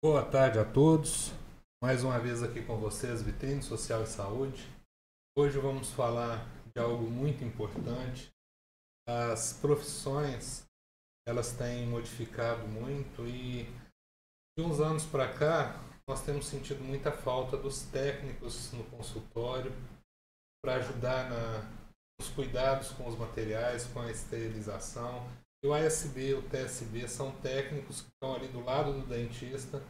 [0.00, 1.32] Boa tarde a todos.
[1.82, 4.64] Mais uma vez aqui com vocês, Vitrine Social e Saúde.
[5.36, 8.30] Hoje vamos falar de algo muito importante.
[9.08, 10.64] As profissões,
[11.26, 13.64] elas têm modificado muito e
[14.56, 19.72] de uns anos para cá, nós temos sentido muita falta dos técnicos no consultório
[20.62, 21.68] para ajudar na,
[22.20, 25.26] nos cuidados com os materiais, com a esterilização.
[25.62, 29.82] E o ASB e o TSB são técnicos que estão ali do lado do dentista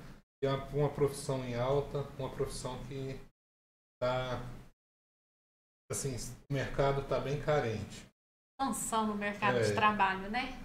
[0.42, 3.20] e é uma, uma profissão em alta, uma profissão que
[3.94, 4.40] está
[5.90, 6.16] assim,
[6.48, 8.06] o mercado está bem carente.
[8.60, 9.62] Expansão no mercado É.
[9.62, 10.58] de trabalho, né?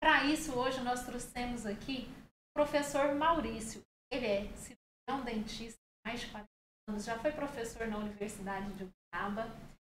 [0.00, 2.08] Para isso, hoje nós trouxemos aqui
[2.50, 3.82] o professor Maurício.
[4.12, 6.48] Ele é cirurgião dentista mais de 40
[6.88, 9.48] anos, já foi professor na Universidade de Uberaba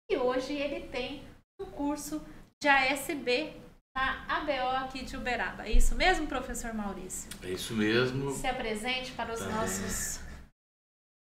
[0.09, 1.27] e hoje ele tem
[1.59, 2.21] um curso
[2.61, 3.53] de ASB
[3.97, 5.65] na ABO aqui de Uberaba.
[5.65, 7.27] É isso mesmo, professor Maurício?
[7.41, 8.29] É isso mesmo.
[8.29, 10.19] Se apresente para os Tá nossos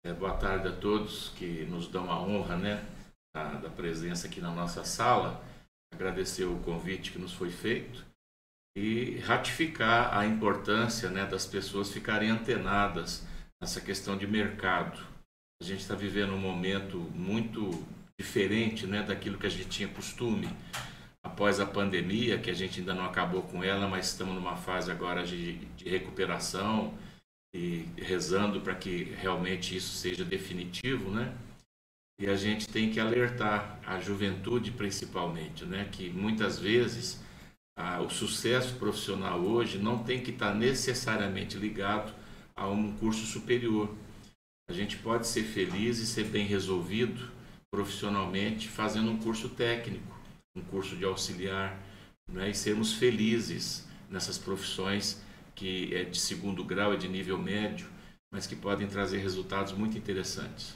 [0.05, 2.85] É, boa tarde a todos que nos dão a honra né,
[3.35, 5.43] da, da presença aqui na nossa sala.
[5.93, 8.05] Agradecer o convite que nos foi feito
[8.77, 13.27] e ratificar a importância né, das pessoas ficarem antenadas
[13.61, 14.97] nessa questão de mercado.
[15.61, 17.85] A gente está vivendo um momento muito
[18.17, 20.47] diferente né, daquilo que a gente tinha costume
[21.23, 24.91] após a pandemia, que a gente ainda não acabou com ela, mas estamos numa fase
[24.91, 26.93] agora de, de recuperação
[27.53, 31.35] e rezando para que realmente isso seja definitivo, né?
[32.19, 35.89] E a gente tem que alertar a juventude principalmente, né?
[35.91, 37.21] Que muitas vezes
[37.77, 42.13] ah, o sucesso profissional hoje não tem que estar necessariamente ligado
[42.55, 43.93] a um curso superior.
[44.69, 47.31] A gente pode ser feliz e ser bem resolvido
[47.73, 50.15] profissionalmente fazendo um curso técnico,
[50.55, 51.77] um curso de auxiliar,
[52.27, 52.49] né?
[52.49, 55.23] e sermos felizes nessas profissões
[55.55, 57.89] que é de segundo grau, é de nível médio,
[58.31, 60.75] mas que podem trazer resultados muito interessantes.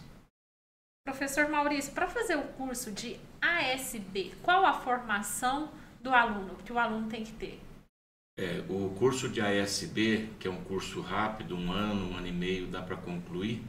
[1.06, 6.80] Professor Maurício, para fazer o curso de ASB, qual a formação do aluno que o
[6.80, 7.60] aluno tem que ter?
[8.38, 12.32] É, o curso de ASB, que é um curso rápido, um ano, um ano e
[12.32, 13.64] meio, dá para concluir.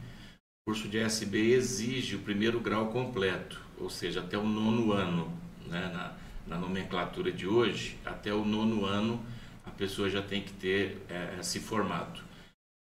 [0.61, 5.31] O curso de ASB exige o primeiro grau completo, ou seja, até o nono ano,
[5.67, 5.91] né?
[5.93, 6.13] na,
[6.47, 9.23] na nomenclatura de hoje, até o nono ano
[9.65, 12.21] a pessoa já tem que ter é, se formado.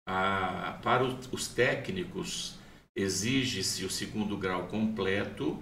[0.07, 2.59] A, para os técnicos,
[2.95, 5.61] exige-se o segundo grau completo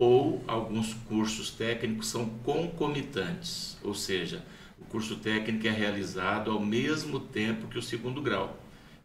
[0.00, 4.44] ou alguns cursos técnicos são concomitantes, ou seja,
[4.78, 8.58] o curso técnico é realizado ao mesmo tempo que o segundo grau.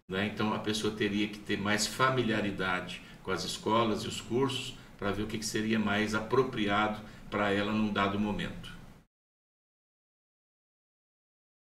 [0.08, 0.26] né?
[0.34, 5.12] Então a pessoa teria que ter mais familiaridade com as escolas e os cursos para
[5.12, 8.78] ver o que que seria mais apropriado para ela num dado momento.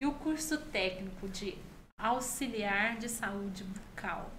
[0.02, 1.56] E o curso técnico de
[1.98, 4.30] auxiliar de saúde bucal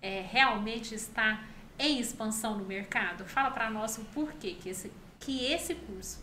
[0.00, 1.44] é, realmente está
[1.78, 3.24] em expansão no mercado?
[3.24, 6.22] Fala para nós o porquê que esse, que esse curso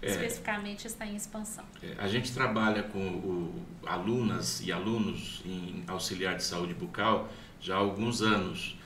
[0.00, 0.06] É.
[0.10, 1.64] especificamente está em expansão.
[1.80, 7.28] É, A gente trabalha com o, alunas e alunos em auxiliar de saúde bucal
[7.60, 8.76] já há alguns anos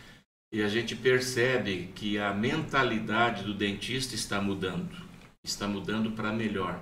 [0.52, 5.05] e a gente percebe que a mentalidade do dentista está mudando,
[5.46, 6.80] está mudando para melhor.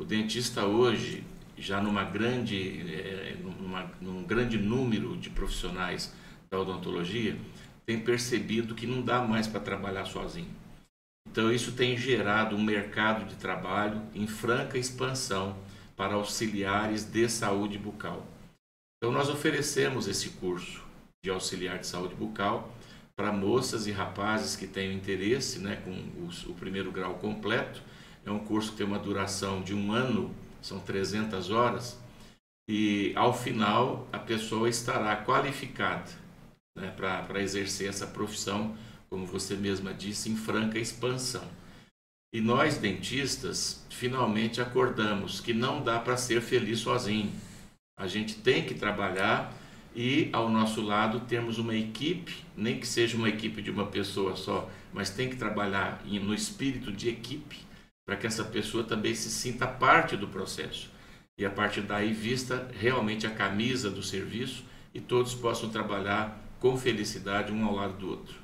[0.00, 1.24] O dentista hoje,
[1.56, 6.12] já numa grande, eh, numa, num grande número de profissionais
[6.50, 7.36] da odontologia,
[7.86, 10.50] tem percebido que não dá mais para trabalhar sozinho.
[11.28, 15.56] Então, isso tem gerado um mercado de trabalho em franca expansão
[15.96, 18.26] para auxiliares de saúde bucal.
[18.98, 20.82] Então, nós oferecemos esse curso
[21.24, 22.74] de auxiliar de saúde bucal
[23.16, 27.82] para moças e rapazes que tenham interesse né, com os- o primeiro grau completo.
[28.24, 31.98] É um curso que tem uma duração de um ano, são 300 horas,
[32.68, 36.10] e ao final a pessoa estará qualificada
[36.76, 38.76] né, para exercer essa profissão
[39.12, 41.46] como você mesma disse, em franca expansão.
[42.34, 47.30] E nós, dentistas, finalmente acordamos que não dá para ser feliz sozinho.
[48.00, 49.52] A gente tem que trabalhar
[49.94, 54.34] e, ao nosso lado, temos uma equipe, nem que seja uma equipe de uma pessoa
[54.34, 57.58] só, mas tem que trabalhar no espírito de equipe
[58.06, 60.90] para que essa pessoa também se sinta parte do processo.
[61.38, 66.76] E a partir daí, vista realmente a camisa do serviço e todos possam trabalhar com
[66.76, 68.42] felicidade um ao lado do outro.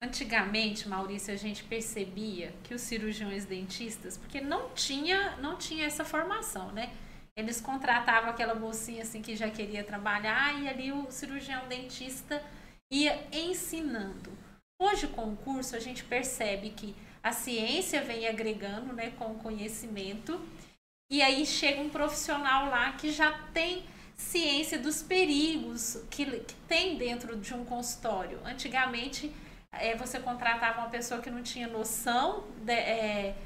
[0.00, 6.04] Antigamente, Maurício, a gente percebia que os cirurgiões dentistas, porque não tinha, não tinha essa
[6.04, 6.94] formação, né?
[7.36, 12.42] Eles contratavam aquela mocinha assim que já queria trabalhar e ali o cirurgião dentista
[12.92, 14.30] ia ensinando.
[14.80, 16.94] Hoje, com o curso, a gente percebe que
[17.28, 20.40] a ciência vem agregando, né, com o conhecimento,
[21.10, 23.84] e aí chega um profissional lá que já tem
[24.16, 28.40] ciência dos perigos que, que tem dentro de um consultório.
[28.44, 29.32] Antigamente,
[29.72, 33.36] é, você contratava uma pessoa que não tinha noção de, é,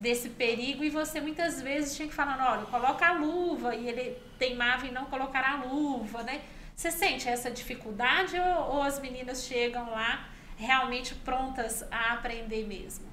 [0.00, 4.18] desse perigo e você muitas vezes tinha que falar, olha, coloca a luva e ele
[4.38, 6.42] teimava em não colocar a luva, né?
[6.76, 13.10] Você sente essa dificuldade ou, ou as meninas chegam lá realmente prontas a aprender mesmo?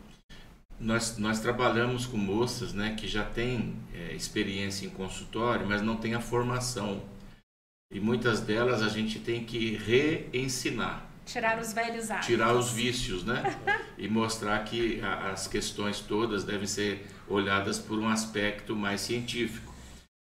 [0.80, 5.96] Nós, nós trabalhamos com moças né, que já têm é, experiência em consultório, mas não
[5.98, 7.02] têm a formação.
[7.92, 11.10] E muitas delas a gente tem que reensinar.
[11.26, 12.28] Tirar os velhos hábitos.
[12.28, 13.44] Tirar os vícios, né?
[13.98, 19.74] e mostrar que a, as questões todas devem ser olhadas por um aspecto mais científico.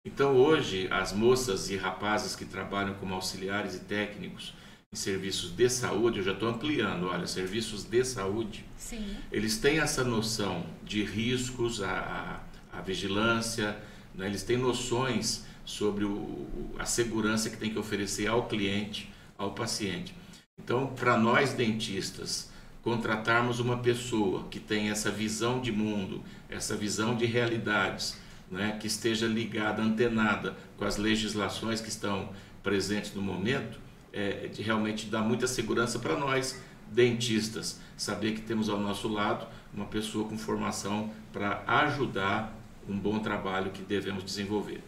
[0.07, 4.55] Então, hoje, as moças e rapazes que trabalham como auxiliares e técnicos
[4.93, 9.17] em serviços de saúde, eu já estou ampliando, olha, serviços de saúde, Sim.
[9.33, 12.41] eles têm essa noção de riscos, a,
[12.73, 13.77] a, a vigilância,
[14.15, 14.27] né?
[14.27, 20.15] eles têm noções sobre o, a segurança que tem que oferecer ao cliente, ao paciente.
[20.59, 22.51] Então, para nós dentistas,
[22.83, 28.17] contratarmos uma pessoa que tem essa visão de mundo, essa visão de realidades,
[28.49, 32.31] né, que esteja ligada, antenada com as legislações que estão
[32.63, 33.86] presentes no momento,
[34.17, 39.47] é, de realmente dá muita segurança para nós, dentistas, saber que temos ao nosso lado
[39.75, 42.57] uma pessoa com formação para ajudar
[42.89, 44.83] um bom trabalho que devemos desenvolver.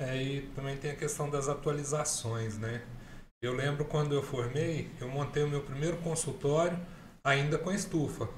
[0.00, 2.84] É, e também tem a questão das atualizações, né?
[3.40, 6.78] Eu lembro quando eu formei, eu montei o meu primeiro consultório
[7.24, 8.28] ainda com estufa.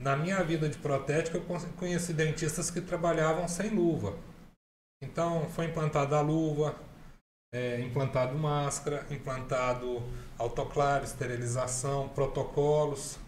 [0.00, 1.44] Na minha vida de protética, eu
[1.76, 4.18] conheci dentistas que trabalhavam sem luva.
[5.02, 6.76] Então, foi implantada a luva,
[7.52, 10.02] é, implantado máscara, implantado
[10.38, 13.18] autoclave, esterilização, protocolos.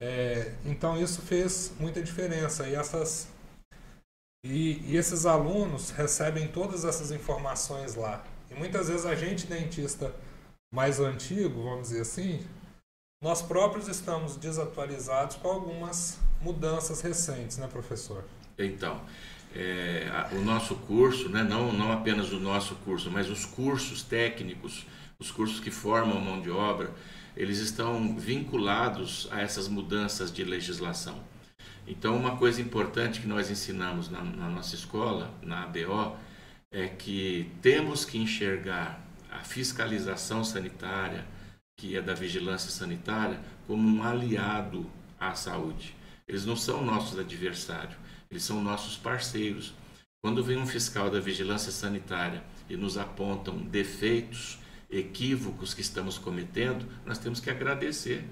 [0.00, 2.68] É, então, isso fez muita diferença.
[2.68, 3.28] E, essas,
[4.44, 8.24] e, e esses alunos recebem todas essas informações lá.
[8.50, 10.14] E muitas vezes a gente, dentista
[10.72, 12.46] mais antigo, vamos dizer assim,
[13.22, 18.24] nós próprios estamos desatualizados com algumas mudanças recentes, né, professor?
[18.56, 19.04] Então,
[19.54, 24.86] é, o nosso curso, né, não, não apenas o nosso curso, mas os cursos técnicos,
[25.18, 26.94] os cursos que formam mão de obra,
[27.36, 31.22] eles estão vinculados a essas mudanças de legislação.
[31.86, 36.16] Então, uma coisa importante que nós ensinamos na, na nossa escola, na ABO,
[36.70, 39.00] é que temos que enxergar
[39.30, 41.24] a fiscalização sanitária,
[41.78, 45.94] que é da vigilância sanitária, como um aliado à saúde.
[46.26, 47.96] Eles não são nossos adversários,
[48.30, 49.74] eles são nossos parceiros.
[50.20, 54.58] Quando vem um fiscal da vigilância sanitária e nos apontam defeitos,
[54.90, 58.24] equívocos que estamos cometendo, nós temos que agradecer.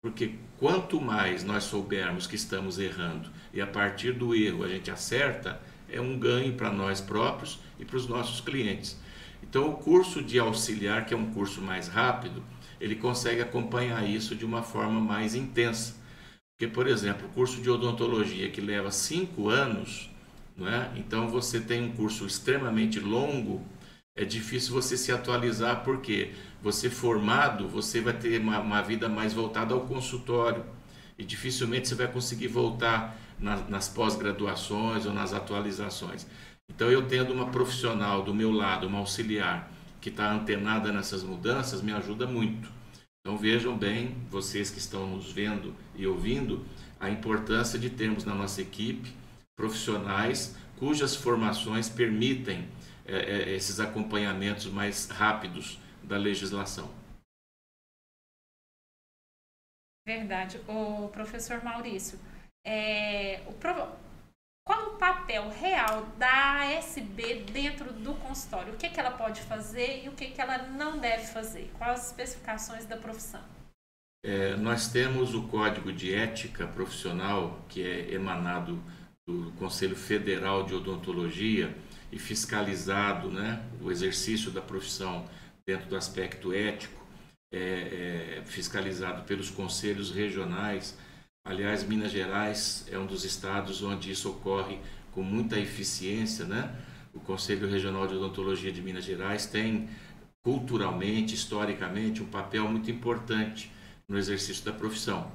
[0.00, 4.90] Porque quanto mais nós soubermos que estamos errando e a partir do erro a gente
[4.90, 8.96] acerta, é um ganho para nós próprios e para os nossos clientes.
[9.42, 12.42] Então, o curso de auxiliar, que é um curso mais rápido,
[12.80, 15.96] ele consegue acompanhar isso de uma forma mais intensa.
[16.58, 20.10] Porque, por exemplo, o curso de odontologia que leva cinco anos,
[20.56, 20.90] não é?
[20.96, 23.64] então você tem um curso extremamente longo,
[24.16, 29.32] é difícil você se atualizar, porque você formado, você vai ter uma, uma vida mais
[29.32, 30.64] voltada ao consultório
[31.16, 36.26] e dificilmente você vai conseguir voltar na, nas pós-graduações ou nas atualizações.
[36.68, 41.80] Então, eu tendo uma profissional do meu lado, uma auxiliar, que está antenada nessas mudanças,
[41.80, 42.77] me ajuda muito.
[43.28, 46.64] Então, vejam bem, vocês que estão nos vendo e ouvindo,
[46.98, 49.12] a importância de termos na nossa equipe
[49.54, 52.66] profissionais cujas formações permitem
[53.04, 56.90] é, é, esses acompanhamentos mais rápidos da legislação.
[60.06, 60.58] Verdade.
[60.66, 62.18] O professor Maurício,
[62.64, 63.52] é, o,
[64.68, 68.74] qual o papel real da ASB dentro do consultório?
[68.74, 71.70] O que, que ela pode fazer e o que, que ela não deve fazer?
[71.78, 73.40] Quais as especificações da profissão?
[74.22, 78.78] É, nós temos o Código de Ética Profissional, que é emanado
[79.26, 81.74] do Conselho Federal de Odontologia
[82.12, 85.24] e fiscalizado né, o exercício da profissão
[85.66, 87.02] dentro do aspecto ético,
[87.54, 90.94] é, é, fiscalizado pelos conselhos regionais
[91.44, 94.78] Aliás, Minas Gerais é um dos estados onde isso ocorre
[95.12, 96.74] com muita eficiência, né?
[97.14, 99.88] O Conselho Regional de Odontologia de Minas Gerais tem
[100.42, 103.70] culturalmente, historicamente, um papel muito importante
[104.08, 105.30] no exercício da profissão.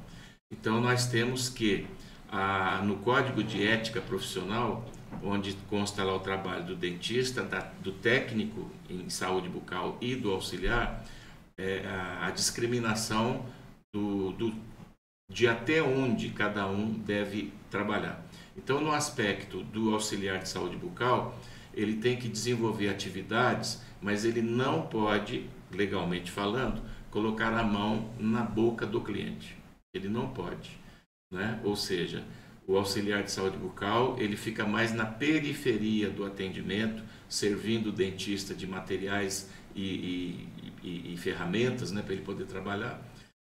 [0.51, 1.85] Então, nós temos que,
[2.31, 4.85] a, no Código de Ética Profissional,
[5.21, 10.31] onde consta lá o trabalho do dentista, da, do técnico em saúde bucal e do
[10.31, 11.03] auxiliar,
[11.57, 13.45] é, a, a discriminação
[13.93, 14.53] do, do
[15.33, 18.23] de até onde cada um deve trabalhar.
[18.55, 21.35] Então, no aspecto do auxiliar de saúde bucal,
[21.73, 28.43] ele tem que desenvolver atividades, mas ele não pode, legalmente falando, colocar a mão na
[28.43, 29.57] boca do cliente.
[29.93, 30.77] Ele não pode,
[31.31, 31.59] né?
[31.63, 32.23] Ou seja,
[32.67, 38.53] o auxiliar de saúde bucal ele fica mais na periferia do atendimento, servindo o dentista
[38.53, 40.47] de materiais e, e,
[40.83, 43.01] e, e ferramentas, né, para ele poder trabalhar.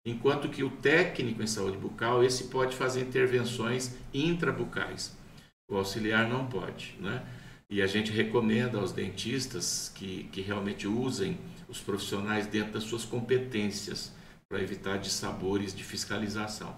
[0.06, 5.16] Enquanto que o técnico em saúde bucal esse pode fazer intervenções intrabucais.
[5.70, 7.26] O auxiliar não pode, né?
[7.70, 13.06] E a gente recomenda aos dentistas que, que realmente usem os profissionais dentro das suas
[13.06, 14.14] competências
[14.48, 16.78] para evitar dissabores de fiscalização.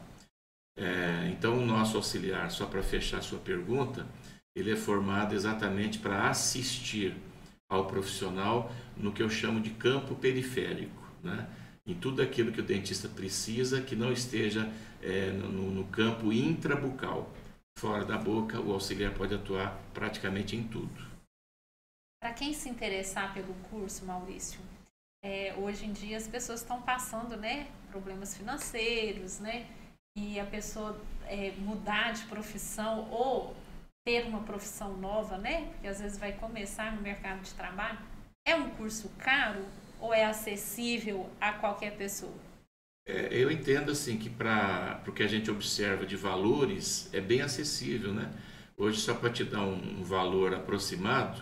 [0.77, 4.05] É, então, o nosso auxiliar, só para fechar sua pergunta,
[4.55, 7.15] ele é formado exatamente para assistir
[7.67, 11.47] ao profissional no que eu chamo de campo periférico, né?
[11.87, 17.31] Em tudo aquilo que o dentista precisa que não esteja é, no, no campo intrabucal.
[17.77, 21.15] Fora da boca, o auxiliar pode atuar praticamente em tudo.
[22.21, 24.59] Para quem se interessar pelo curso, Maurício,
[25.23, 29.67] é, hoje em dia as pessoas estão passando né, problemas financeiros, né?
[30.17, 33.55] E a pessoa é, mudar de profissão ou
[34.05, 35.65] ter uma profissão nova, né?
[35.73, 37.99] Porque às vezes vai começar no mercado de trabalho.
[38.47, 39.65] É um curso caro
[40.05, 42.33] ou é acessível a qualquer pessoa?
[43.07, 47.41] É, eu entendo assim que para o que a gente observa de valores é bem
[47.41, 48.31] acessível, né?
[48.77, 51.41] Hoje só para te dar um, um, valor aproximado,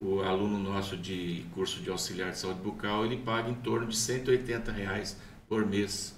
[0.00, 3.96] o aluno nosso de curso de auxiliar de saúde bucal ele paga em torno de
[3.96, 6.16] 180 reais por mês.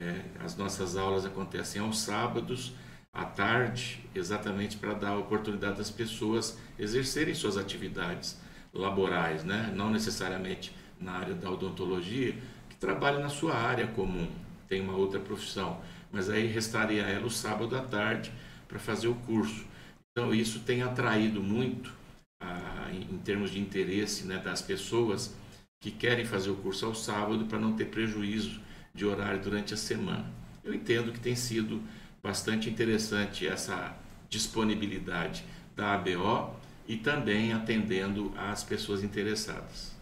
[0.00, 2.72] É, as nossas aulas acontecem aos sábados
[3.12, 8.40] à tarde, exatamente para dar a oportunidade das pessoas exercerem suas atividades
[8.72, 9.72] laborais, né?
[9.74, 12.34] não necessariamente na área da odontologia,
[12.68, 14.28] que trabalha na sua área comum,
[14.68, 15.80] tem uma outra profissão,
[16.12, 18.32] mas aí restaria ela o sábado à tarde
[18.66, 19.64] para fazer o curso.
[20.10, 21.92] Então isso tem atraído muito,
[22.40, 25.34] ah, em, em, termos de interesse né, das pessoas
[25.80, 28.60] que querem fazer o curso ao sábado para não ter prejuízo
[28.94, 30.26] de horário durante a semana.
[30.64, 31.82] Eu entendo que tem sido
[32.22, 33.96] bastante interessante essa
[34.28, 36.54] disponibilidade da ABO
[36.86, 39.97] e também atendendo às pessoas interessadas.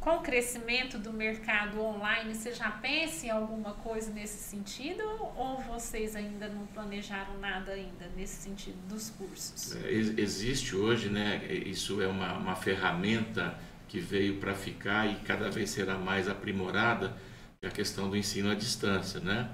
[0.00, 5.02] Com o crescimento do mercado online, você já pensa em alguma coisa nesse sentido
[5.36, 9.76] ou vocês ainda não planejaram nada ainda nesse sentido dos cursos?
[9.76, 11.44] É, existe hoje, né?
[11.66, 13.58] Isso é uma, uma ferramenta
[13.88, 17.14] que veio para ficar e cada vez será mais aprimorada,
[17.60, 19.50] é a questão do ensino à distância, né?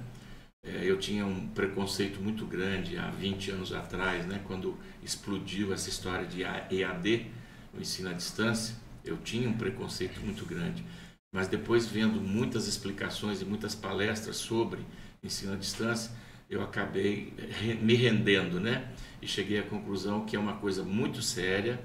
[0.63, 5.89] É, eu tinha um preconceito muito grande há 20 anos atrás, né, quando explodiu essa
[5.89, 7.27] história de EAD,
[7.75, 8.86] o ensino à distância.
[9.07, 10.85] Eu tinha um preconceito muito grande.
[11.33, 14.81] Mas depois, vendo muitas explicações e muitas palestras sobre
[15.23, 16.11] ensino à distância,
[16.49, 17.33] eu acabei
[17.81, 18.92] me rendendo, né?
[19.21, 21.81] E cheguei à conclusão que é uma coisa muito séria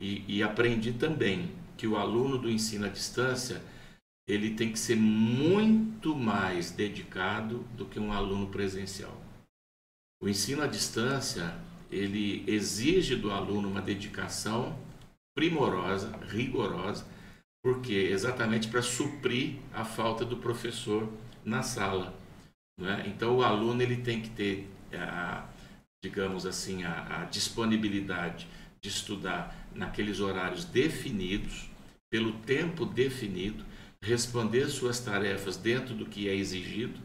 [0.00, 3.62] e, e aprendi também que o aluno do ensino à distância
[4.26, 9.20] ele tem que ser muito mais dedicado do que um aluno presencial.
[10.22, 11.54] O ensino à distância,
[11.90, 14.78] ele exige do aluno uma dedicação
[15.34, 17.06] primorosa, rigorosa,
[17.62, 21.08] porque exatamente para suprir a falta do professor
[21.44, 22.14] na sala.
[22.80, 23.08] É?
[23.08, 25.46] Então o aluno ele tem que ter, a,
[26.02, 28.46] digamos assim, a, a disponibilidade
[28.82, 31.70] de estudar naqueles horários definidos,
[32.10, 33.64] pelo tempo definido,
[34.02, 37.00] responder suas tarefas dentro do que é exigido,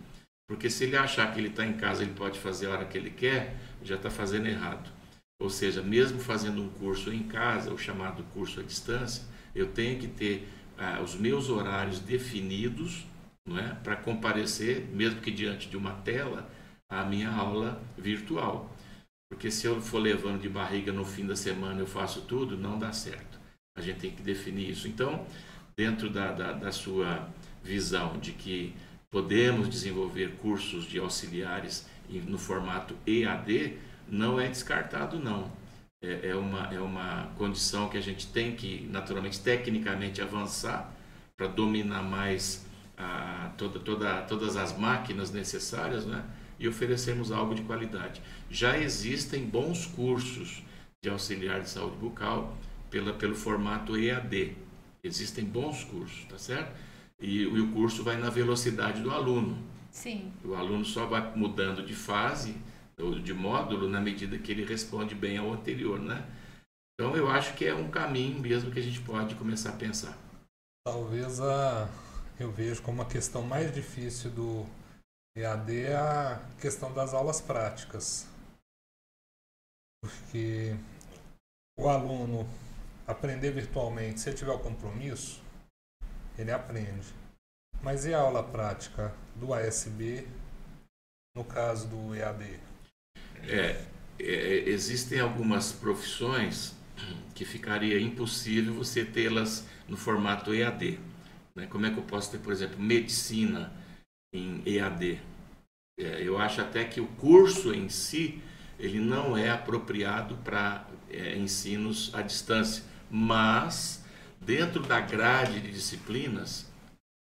[0.48, 2.98] porque se ele achar que ele está em casa, ele pode fazer a hora que
[2.98, 4.92] ele quer, já está fazendo errado.
[5.40, 9.24] Ou seja, mesmo fazendo um curso em casa, o chamado curso à distância,
[9.56, 10.48] eu tenho que ter
[10.78, 13.06] ah, os meus horários definidos
[13.58, 16.50] é, para comparecer, mesmo que diante de uma tela,
[16.90, 18.76] à minha aula virtual.
[19.30, 22.78] Porque se eu for levando de barriga no fim da semana eu faço tudo, não
[22.78, 23.40] dá certo.
[23.78, 24.88] A gente tem que definir isso.
[24.88, 25.26] Então,
[25.78, 27.30] dentro da, da, da sua
[27.64, 28.74] visão de que
[29.10, 33.78] podemos desenvolver cursos de auxiliares no formato EAD,
[34.12, 35.52] não é descartado não.
[36.02, 40.94] É, é, uma, é uma condição que a gente tem que, naturalmente, tecnicamente avançar
[41.36, 42.66] para dominar mais
[42.98, 46.24] a, toda, toda, todas as máquinas necessárias né?
[46.58, 48.22] e oferecermos algo de qualidade.
[48.50, 50.64] Já existem bons cursos
[51.02, 52.58] de auxiliar de saúde bucal
[52.90, 54.56] pela, pelo formato EAD,
[55.04, 56.76] Existem bons cursos, tá certo?
[57.22, 59.58] E, e o curso vai na velocidade do aluno.
[59.92, 60.32] Sim.
[60.44, 62.56] O aluno só vai mudando de fase
[63.24, 66.28] de módulo na medida que ele responde bem ao anterior, né?
[66.94, 70.18] Então eu acho que é um caminho mesmo que a gente pode começar a pensar.
[70.86, 71.88] Talvez a
[72.40, 74.66] eu vejo como a questão mais difícil do
[75.38, 78.28] EAD é a questão das aulas práticas.
[80.02, 80.76] Porque
[81.78, 82.48] o aluno
[83.08, 85.42] aprender virtualmente, se ele tiver o compromisso,
[86.38, 87.14] ele aprende.
[87.82, 90.28] Mas e a aula prática do ASB
[91.36, 92.69] no caso do EAD?
[93.48, 93.82] É,
[94.20, 96.78] é, existem algumas profissões
[97.34, 101.00] que ficaria impossível você tê-las no formato EAD.
[101.56, 101.68] Né?
[101.68, 103.72] Como é que eu posso ter, por exemplo, medicina
[104.34, 105.22] em EAD?
[106.00, 108.42] É, eu acho até que o curso em si
[108.78, 114.04] ele não é apropriado para é, ensinos à distância, mas
[114.40, 116.72] dentro da grade de disciplinas,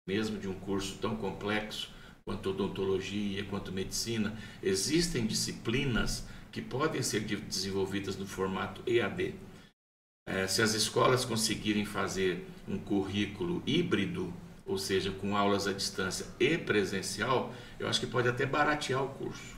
[0.06, 1.93] mesmo de um curso tão complexo
[2.24, 9.34] quanto odontologia, quanto medicina, existem disciplinas que podem ser desenvolvidas no formato EAD.
[10.26, 14.32] É, se as escolas conseguirem fazer um currículo híbrido,
[14.64, 19.08] ou seja, com aulas à distância e presencial, eu acho que pode até baratear o
[19.10, 19.56] curso.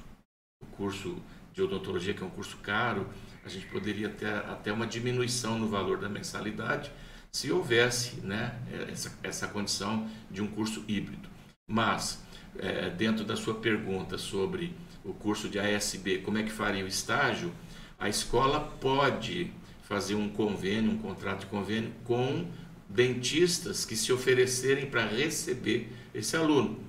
[0.60, 3.08] O curso de odontologia, que é um curso caro,
[3.44, 6.90] a gente poderia ter até uma diminuição no valor da mensalidade
[7.30, 8.58] se houvesse né,
[8.90, 11.28] essa, essa condição de um curso híbrido.
[11.68, 12.22] Mas,
[12.60, 16.88] é, dentro da sua pergunta sobre o curso de ASB, como é que faria o
[16.88, 17.52] estágio,
[17.98, 22.46] a escola pode fazer um convênio, um contrato de convênio com
[22.88, 26.80] dentistas que se oferecerem para receber esse aluno.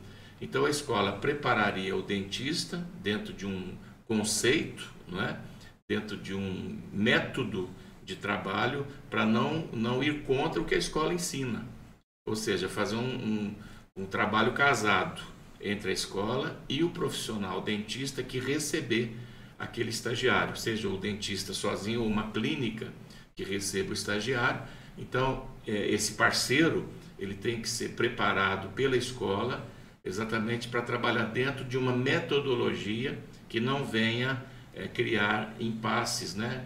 [0.42, 3.76] Então a escola prepararia o dentista dentro de um
[4.06, 5.40] conceito, não é?
[5.88, 7.70] dentro de um método
[8.04, 11.66] de trabalho para não, não ir contra o que a escola ensina.
[12.26, 13.56] Ou seja, fazer um, um,
[13.96, 15.22] um trabalho casado
[15.62, 19.16] entre a escola e o profissional dentista que receber
[19.58, 22.94] aquele estagiário, seja o dentista sozinho ou uma clínica
[23.36, 24.62] que receba o estagiário.
[24.98, 29.68] Então, é, esse parceiro ele tem que ser preparado pela escola
[30.04, 34.44] exatamente para trabalhar dentro de uma metodologia que não venha
[34.74, 36.66] é, criar impasses né,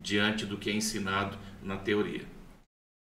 [0.00, 2.35] diante do que é ensinado na teoria.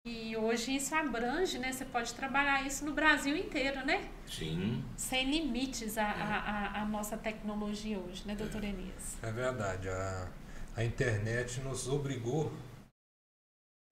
[0.06, 1.72] E hoje isso abrange, né?
[1.72, 4.08] Você pode trabalhar isso no Brasil inteiro, né?
[4.26, 4.82] Sim.
[4.96, 9.18] Sem limites a, a, a, a nossa tecnologia hoje, né, doutor Elias?
[9.22, 9.90] É verdade.
[9.90, 10.28] A,
[10.74, 12.50] a internet nos obrigou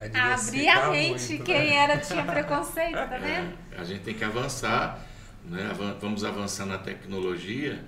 [0.00, 1.28] a, a abrir a mente.
[1.28, 1.74] Muito, Quem né?
[1.74, 3.58] era tinha preconceito, tá vendo?
[3.72, 5.04] É, a gente tem que avançar,
[5.44, 5.70] né?
[6.00, 7.84] Vamos avançar na tecnologia,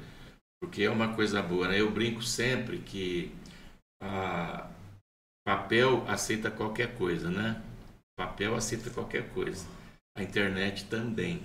[0.60, 1.80] porque é uma coisa boa, né?
[1.80, 3.34] Eu brinco sempre que
[4.02, 4.68] a
[5.46, 7.62] papel aceita qualquer coisa, né?
[8.20, 9.64] Papel aceita qualquer coisa.
[10.14, 11.40] A internet também.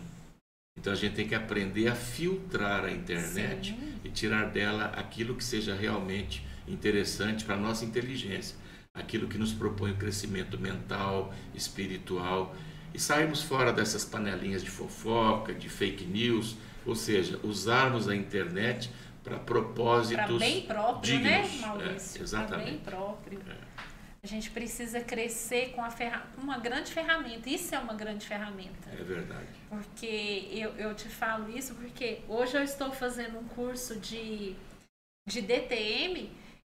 [0.78, 3.94] Então a gente tem que aprender a filtrar a internet Sim.
[4.04, 8.58] e tirar dela aquilo que seja realmente interessante para a nossa inteligência,
[8.94, 12.54] aquilo que nos propõe o crescimento mental, espiritual
[12.94, 18.92] e sairmos fora dessas panelinhas de fofoca, de fake news, ou seja, usarmos a internet
[19.24, 21.62] para propósitos pra bem próprio, né, dignos.
[21.62, 22.20] né, Maurício?
[22.20, 22.50] É, exatamente.
[22.50, 23.40] Pra bem próprio.
[23.50, 23.65] É.
[24.26, 25.84] A gente precisa crescer com,
[26.42, 27.48] uma grande ferramenta.
[27.48, 28.90] Isso é uma grande ferramenta.
[28.90, 29.46] É verdade.
[29.70, 34.56] Porque eu, eu te falo isso porque hoje eu estou fazendo um curso de,
[35.30, 36.32] de DTM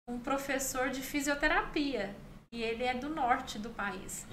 [0.09, 2.17] um professor de fisioterapia.
[2.51, 4.27] E ele é do norte do país.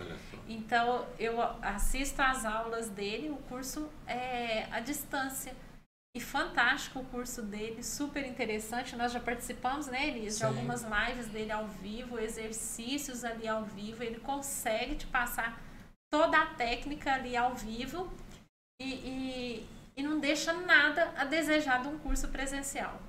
[0.48, 5.54] Então eu assisto às aulas dele, o curso é à distância.
[6.16, 8.96] E fantástico o curso dele, super interessante.
[8.96, 14.02] Nós já participamos, né, Elis, de algumas lives dele ao vivo, exercícios ali ao vivo.
[14.04, 15.62] Ele consegue te passar
[16.12, 18.12] toda a técnica ali ao vivo
[18.82, 23.00] e, e, e não deixa nada a desejar de um curso presencial.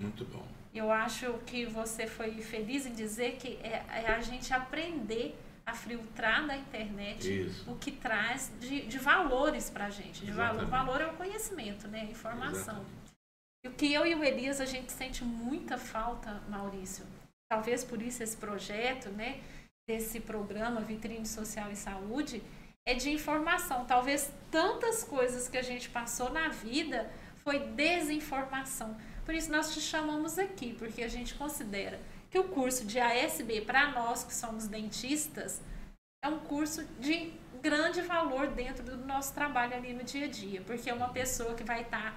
[0.00, 0.46] Muito bom.
[0.72, 5.72] Eu acho que você foi feliz em dizer que é, é a gente aprender a
[5.72, 7.70] filtrar da internet Isso.
[7.70, 10.24] o que traz de, de valores para a gente.
[10.24, 12.00] De valor, valor é o conhecimento, né?
[12.00, 12.74] A informação.
[12.74, 13.04] Exatamente.
[13.64, 17.06] E o que eu e o Elias a gente sente muita falta, Maurício.
[17.50, 19.40] Talvez por isso esse projeto, né?
[19.88, 22.42] Desse programa Vitrine Social e Saúde
[22.86, 23.86] é de informação.
[23.86, 28.96] Talvez tantas coisas que a gente passou na vida foi desinformação.
[29.24, 31.98] Por isso nós te chamamos aqui, porque a gente considera
[32.34, 35.62] que o curso de ASB, para nós que somos dentistas,
[36.20, 40.60] é um curso de grande valor dentro do nosso trabalho ali no dia a dia,
[40.62, 42.16] porque é uma pessoa que vai estar tá,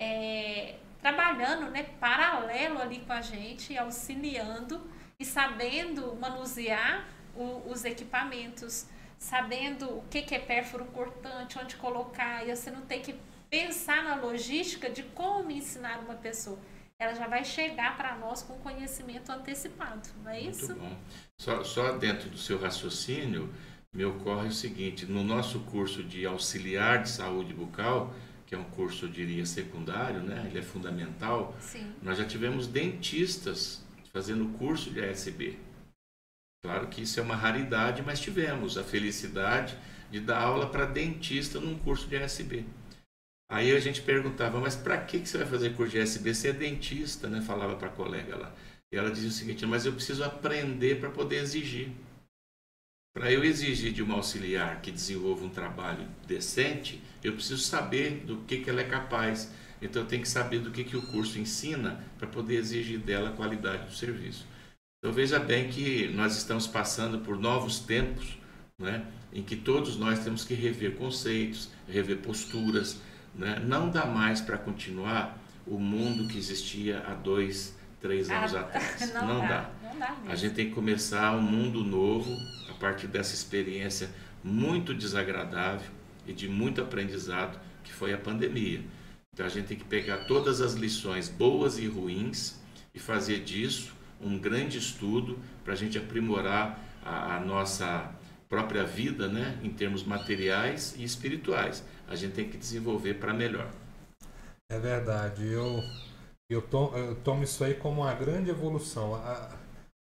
[0.00, 4.80] é, trabalhando né, paralelo ali com a gente, auxiliando
[5.20, 8.86] e sabendo manusear o, os equipamentos,
[9.18, 13.14] sabendo o que, que é pérfuro cortante, onde colocar, e você não tem que
[13.50, 16.58] pensar na logística de como ensinar uma pessoa
[17.00, 20.74] ela já vai chegar para nós com conhecimento antecipado, não é isso?
[20.74, 20.96] Muito bom.
[21.40, 23.54] Só, só dentro do seu raciocínio,
[23.94, 28.12] me ocorre o seguinte: no nosso curso de auxiliar de saúde bucal,
[28.44, 30.44] que é um curso, eu diria, secundário, né?
[30.46, 31.92] ele é fundamental, Sim.
[32.02, 35.56] nós já tivemos dentistas fazendo curso de ASB.
[36.64, 39.78] Claro que isso é uma raridade, mas tivemos a felicidade
[40.10, 42.66] de dar aula para dentista num curso de ASB.
[43.50, 46.34] Aí a gente perguntava, mas para que, que você vai fazer curso de ASB?
[46.34, 47.40] Você é dentista, né?
[47.40, 48.54] Falava para a colega lá.
[48.92, 51.90] E ela dizia o seguinte, mas eu preciso aprender para poder exigir.
[53.14, 58.38] Para eu exigir de uma auxiliar que desenvolva um trabalho decente, eu preciso saber do
[58.42, 59.50] que, que ela é capaz.
[59.80, 63.30] Então eu tenho que saber do que, que o curso ensina para poder exigir dela
[63.30, 64.46] a qualidade do serviço.
[64.98, 68.38] Então veja bem que nós estamos passando por novos tempos,
[68.78, 73.00] né, em que todos nós temos que rever conceitos, rever posturas.
[73.38, 73.62] Né?
[73.64, 79.14] Não dá mais para continuar o mundo que existia há dois, três anos ah, atrás.
[79.14, 79.46] Não, não dá.
[79.46, 79.70] dá.
[79.82, 82.36] Não dá a gente tem que começar um mundo novo
[82.68, 84.10] a partir dessa experiência
[84.42, 85.88] muito desagradável
[86.26, 88.82] e de muito aprendizado que foi a pandemia.
[89.32, 92.60] Então a gente tem que pegar todas as lições boas e ruins
[92.92, 98.12] e fazer disso um grande estudo para a gente aprimorar a, a, nossa
[98.48, 101.84] própria vida, né, em termos materiais e espirituais.
[102.08, 103.70] A gente tem que desenvolver para melhor.
[104.70, 105.46] É verdade.
[105.46, 105.82] Eu,
[106.50, 109.14] eu, tomo, eu tomo isso aí como uma grande evolução.
[109.14, 109.58] A,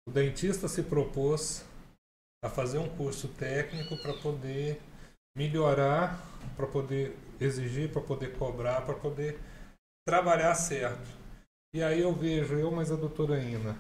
[0.08, 1.66] o dentista se propôs
[2.44, 4.82] a fazer um curso técnico para poder
[5.38, 6.20] melhorar,
[6.56, 9.40] para poder exigir, para poder cobrar, para poder
[10.08, 11.10] trabalhar certo.
[11.74, 13.78] E aí eu vejo, eu mais a doutora Ina,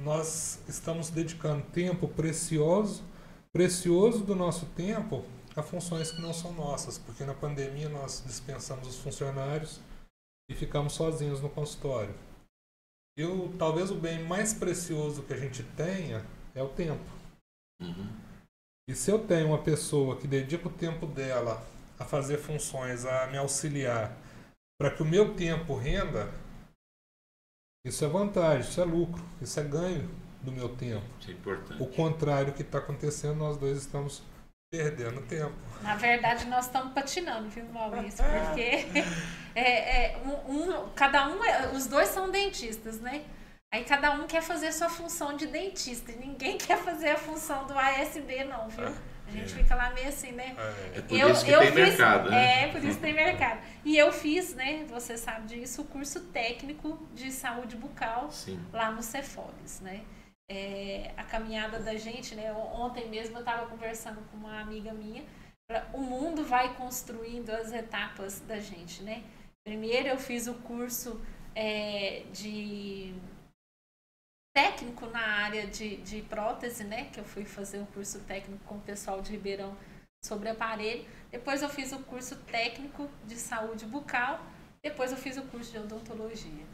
[0.00, 3.02] nós estamos dedicando tempo precioso,
[3.52, 5.24] precioso do nosso tempo
[5.56, 9.80] a funções que não são nossas, porque na pandemia nós dispensamos os funcionários
[10.48, 12.14] e ficamos sozinhos no consultório.
[13.16, 17.04] Eu, talvez o bem mais precioso que a gente tenha é o tempo.
[17.80, 18.08] Uhum.
[18.88, 21.64] E se eu tenho uma pessoa que dedica o tempo dela
[21.98, 24.16] a fazer funções, a me auxiliar,
[24.80, 26.32] para que o meu tempo renda,
[27.84, 30.08] isso é vantagem, isso é lucro, isso é ganho
[30.42, 31.04] do meu tempo.
[31.20, 31.82] Isso é importante.
[31.82, 34.22] O contrário que está acontecendo, nós dois estamos
[34.70, 35.52] perdendo tempo.
[35.82, 38.24] Na verdade, nós estamos patinando, viu, Maurício?
[38.24, 38.86] Porque
[39.54, 43.24] é, é, um, um, cada um, é, os dois são dentistas, né?
[43.72, 46.12] Aí cada um quer fazer sua função de dentista.
[46.12, 48.86] Ninguém quer fazer a função do ASB, não, viu?
[48.86, 48.94] Ah.
[49.26, 49.56] A gente é.
[49.56, 50.56] fica lá meio assim, né?
[50.58, 52.62] É, é por eu, isso que eu tem fiz, mercado, né?
[52.62, 53.60] É, por isso tem mercado.
[53.84, 58.60] E eu fiz, né, você sabe disso, o curso técnico de saúde bucal Sim.
[58.72, 60.02] lá no Cefoles, né?
[60.52, 62.52] É, a caminhada da gente, né?
[62.52, 65.24] Ontem mesmo eu estava conversando com uma amiga minha,
[65.92, 69.22] o mundo vai construindo as etapas da gente, né?
[69.64, 71.20] Primeiro eu fiz o curso
[71.54, 73.14] é, de
[74.52, 77.04] técnico na área de, de prótese, né?
[77.12, 79.76] Que eu fui fazer um curso técnico com o pessoal de Ribeirão
[80.24, 81.06] sobre aparelho.
[81.30, 84.44] Depois eu fiz o curso técnico de saúde bucal.
[84.82, 86.66] Depois eu fiz o curso de odontologia.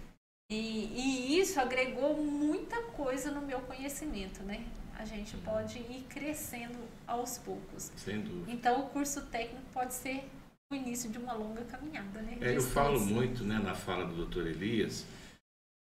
[0.51, 4.65] E, e isso agregou muita coisa no meu conhecimento, né?
[4.95, 7.91] A gente pode ir crescendo aos poucos.
[7.97, 8.51] Sem dúvida.
[8.51, 10.25] Então o curso técnico pode ser
[10.71, 12.39] o início de uma longa caminhada, né?
[12.41, 14.47] É, eu falo muito, né, na fala do Dr.
[14.47, 15.05] Elias,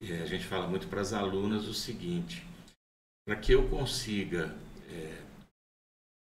[0.02, 2.46] é, a gente fala muito para as alunas o seguinte:
[3.26, 4.56] para que eu consiga
[4.90, 5.22] é,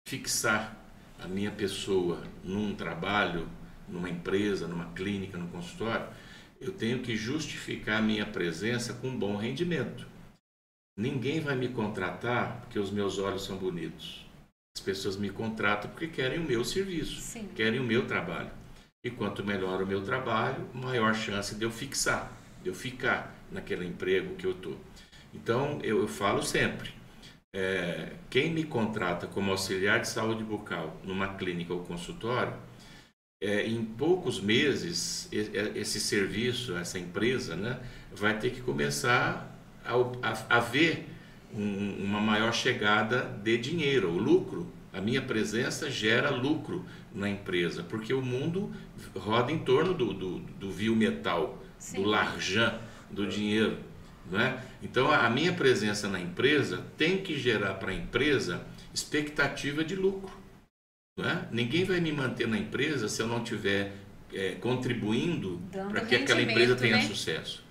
[0.08, 0.76] fixar
[1.20, 3.50] a minha pessoa num trabalho,
[3.88, 6.08] numa empresa, numa clínica, num consultório,
[6.60, 10.08] eu tenho que justificar a minha presença com um bom rendimento.
[10.98, 14.26] Ninguém vai me contratar porque os meus olhos são bonitos.
[14.76, 17.48] As pessoas me contratam porque querem o meu serviço, Sim.
[17.56, 18.52] querem o meu trabalho.
[19.04, 22.32] E quanto melhor o meu trabalho, maior chance de eu fixar,
[22.63, 24.78] de eu ficar naquele emprego que eu estou.
[25.34, 26.91] Então, eu, eu, falo sempre,
[27.54, 32.54] é, quem me contrata como auxiliar de saúde bucal numa clínica ou consultório,
[33.39, 37.80] é, em poucos meses, esse serviço, essa empresa, né,
[38.12, 41.08] vai ter que começar a, a, a ver
[41.54, 44.71] um, uma maior chegada de dinheiro, o lucro.
[44.91, 48.71] A minha presença gera lucro na empresa, porque o mundo
[49.15, 52.02] roda em torno do, do, do vil metal, Sim.
[52.02, 52.80] do larjan
[53.12, 53.78] do dinheiro.
[54.30, 54.62] Né?
[54.82, 60.37] Então, a minha presença na empresa tem que gerar para a empresa expectativa de lucro.
[61.17, 61.47] Né?
[61.51, 63.91] Ninguém vai me manter na empresa se eu não estiver
[64.32, 67.01] é, contribuindo para que aquela empresa tenha né?
[67.01, 67.63] sucesso.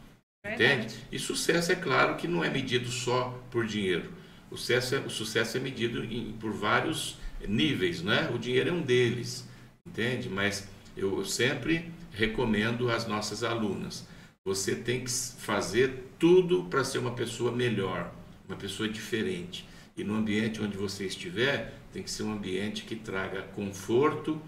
[0.44, 0.64] Verdade.
[0.64, 0.94] Entende?
[1.12, 4.12] E sucesso, é claro, que não é medido só por dinheiro.
[4.50, 8.30] O sucesso é, o sucesso é medido em, por vários níveis, né?
[8.34, 9.48] O dinheiro é um deles,
[9.86, 10.28] entende?
[10.28, 14.06] Mas eu sempre recomendo às nossas alunas
[14.46, 18.14] você tem que fazer tudo para ser uma pessoa melhor,
[18.46, 19.66] uma pessoa diferente.
[19.96, 24.40] E no ambiente onde você estiver, tem que ser um ambiente que traga conforto,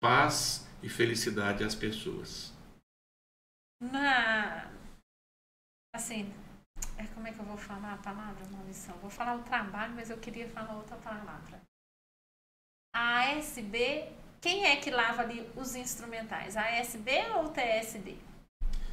[0.00, 2.52] paz e felicidade às pessoas.
[3.80, 4.70] Na
[5.94, 6.32] assim,
[6.98, 8.94] É, como é que eu vou falar a palavra, Maurício?
[9.02, 11.60] Vou falar o trabalho, mas eu queria falar outra palavra.
[12.94, 14.08] A ASB,
[14.40, 16.56] quem é que lava ali os instrumentais?
[16.56, 18.16] A ASB ou o TSD?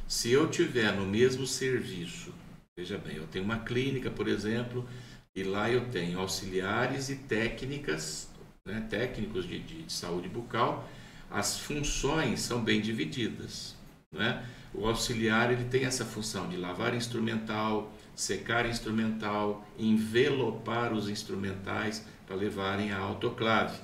[0.06, 2.34] Se eu tiver no mesmo serviço,
[2.76, 4.88] veja bem, eu tenho uma clínica, por exemplo,
[5.34, 8.30] e lá eu tenho auxiliares e técnicas,
[8.66, 10.88] né, técnicos de, de, de saúde bucal,
[11.30, 13.74] as funções são bem divididas.
[14.12, 14.46] Né?
[14.74, 22.36] O auxiliar ele tem essa função de lavar instrumental, secar instrumental, envelopar os instrumentais para
[22.36, 23.78] levarem à autoclave.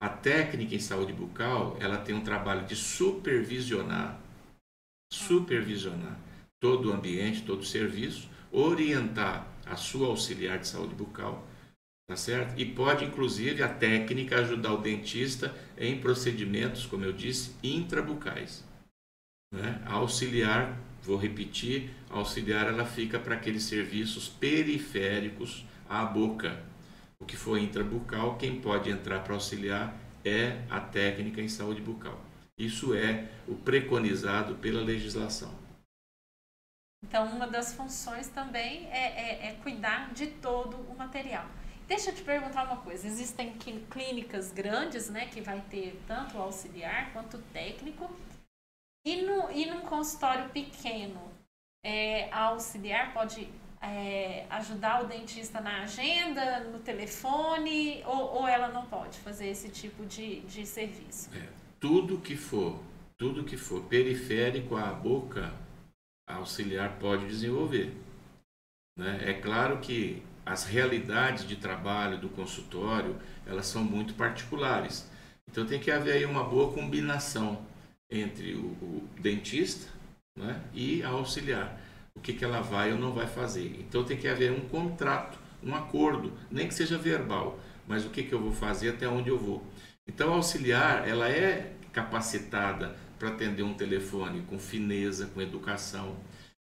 [0.00, 4.18] A técnica em saúde bucal, ela tem um trabalho de supervisionar,
[5.12, 6.18] supervisionar
[6.60, 11.46] todo o ambiente, todo o serviço, orientar a sua auxiliar de saúde bucal,
[12.08, 12.58] tá certo?
[12.58, 18.64] E pode inclusive a técnica ajudar o dentista em procedimentos, como eu disse, intrabucais.
[19.52, 19.82] Né?
[19.86, 26.62] A auxiliar, vou repetir, a auxiliar ela fica para aqueles serviços periféricos à boca.
[27.20, 32.22] O que for intrabucal, quem pode entrar para auxiliar é a técnica em saúde bucal.
[32.58, 35.67] Isso é o preconizado pela legislação.
[37.02, 41.46] Então, uma das funções também é, é, é, cuidar de todo o material.
[41.86, 43.54] Deixa eu te perguntar uma coisa: existem
[43.90, 48.10] clínicas grandes, né, que vai ter tanto auxiliar quanto técnico,
[49.06, 51.20] e, no, e num consultório pequeno,
[51.84, 53.48] é, a auxiliar pode
[53.80, 59.68] é, ajudar o dentista na agenda, no telefone, ou, ou ela não pode fazer esse
[59.70, 61.30] tipo de, de serviço?
[61.34, 61.48] É,
[61.80, 62.82] tudo que for,
[63.16, 65.54] tudo que for periférico à boca
[66.34, 67.94] auxiliar pode desenvolver.
[68.96, 69.30] Né?
[69.30, 75.10] É claro que as realidades de trabalho do consultório elas são muito particulares.
[75.50, 77.64] Então tem que haver aí uma boa combinação
[78.10, 79.90] entre o, o dentista
[80.36, 81.80] né, e a auxiliar.
[82.14, 83.76] O que, que ela vai ou não vai fazer.
[83.78, 88.24] Então tem que haver um contrato, um acordo, nem que seja verbal, mas o que,
[88.24, 89.64] que eu vou fazer até onde eu vou.
[90.06, 96.16] Então a auxiliar ela é capacitada para atender um telefone com fineza, com educação.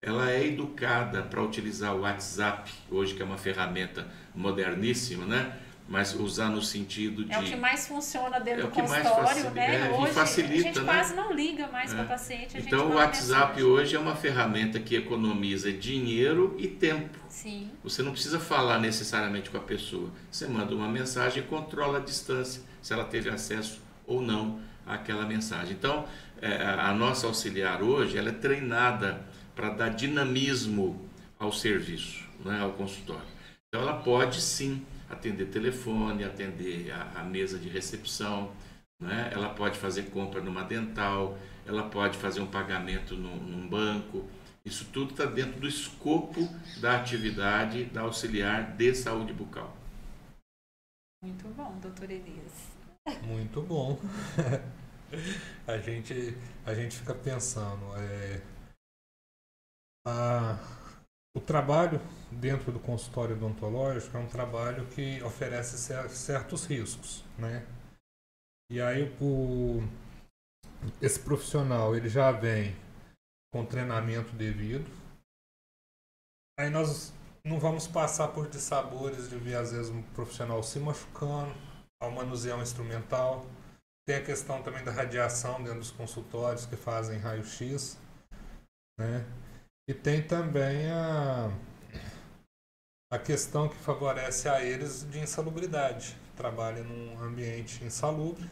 [0.01, 5.57] Ela é educada para utilizar o WhatsApp, hoje que é uma ferramenta moderníssima, né?
[5.87, 7.33] Mas usar no sentido de.
[7.33, 9.87] É o que mais funciona dentro é do consultório, né?
[9.87, 10.85] É, hoje facilita, a gente né?
[10.85, 11.95] quase não liga mais é.
[11.95, 12.57] para o paciente.
[12.57, 13.63] então o WhatsApp mensagem.
[13.63, 17.17] hoje é uma ferramenta que economiza dinheiro e tempo.
[17.27, 17.69] Sim.
[17.83, 20.09] Você não precisa falar necessariamente com a pessoa.
[20.31, 25.25] Você manda uma mensagem e controla a distância, se ela teve acesso ou não àquela
[25.25, 25.73] mensagem.
[25.73, 26.05] Então,
[26.41, 29.21] é, a nossa auxiliar hoje ela é treinada
[29.55, 33.33] para dar dinamismo ao serviço, né, ao consultório.
[33.67, 38.51] Então ela pode sim atender telefone, atender a, a mesa de recepção,
[38.99, 39.29] né?
[39.33, 44.27] ela pode fazer compra numa dental, ela pode fazer um pagamento no, num banco.
[44.65, 46.47] Isso tudo está dentro do escopo
[46.79, 49.75] da atividade da auxiliar de saúde bucal.
[51.23, 52.72] Muito bom, doutor Elias.
[53.23, 53.99] Muito bom.
[55.67, 56.13] a gente,
[56.65, 58.41] a gente fica pensando, é,
[60.07, 60.57] a,
[61.35, 61.99] o trabalho
[62.31, 65.77] dentro do consultório odontológico é um trabalho que oferece
[66.09, 67.65] certos riscos, né?
[68.71, 69.81] E aí o,
[71.01, 72.75] esse profissional ele já vem
[73.53, 74.89] com treinamento devido.
[76.57, 77.13] Aí nós
[77.45, 81.53] não vamos passar por dissabores de ver às vezes um profissional se machucando
[82.03, 83.45] ao manusear um instrumental
[84.05, 87.97] tem a questão também da radiação dentro dos consultórios que fazem raio-x,
[88.99, 89.25] né?
[89.87, 91.49] E tem também a,
[93.11, 96.17] a questão que favorece a eles de insalubridade.
[96.35, 98.49] Trabalha num ambiente insalubre,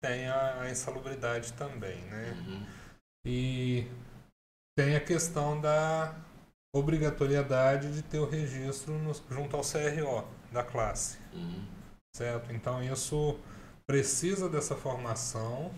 [0.00, 2.32] tem a, a insalubridade também, né?
[2.46, 2.66] Uhum.
[3.26, 3.90] E
[4.76, 6.14] tem a questão da
[6.72, 11.66] obrigatoriedade de ter o registro no, junto ao CRO da classe, uhum.
[12.16, 12.52] Certo?
[12.52, 13.38] Então isso
[13.86, 15.72] precisa dessa formação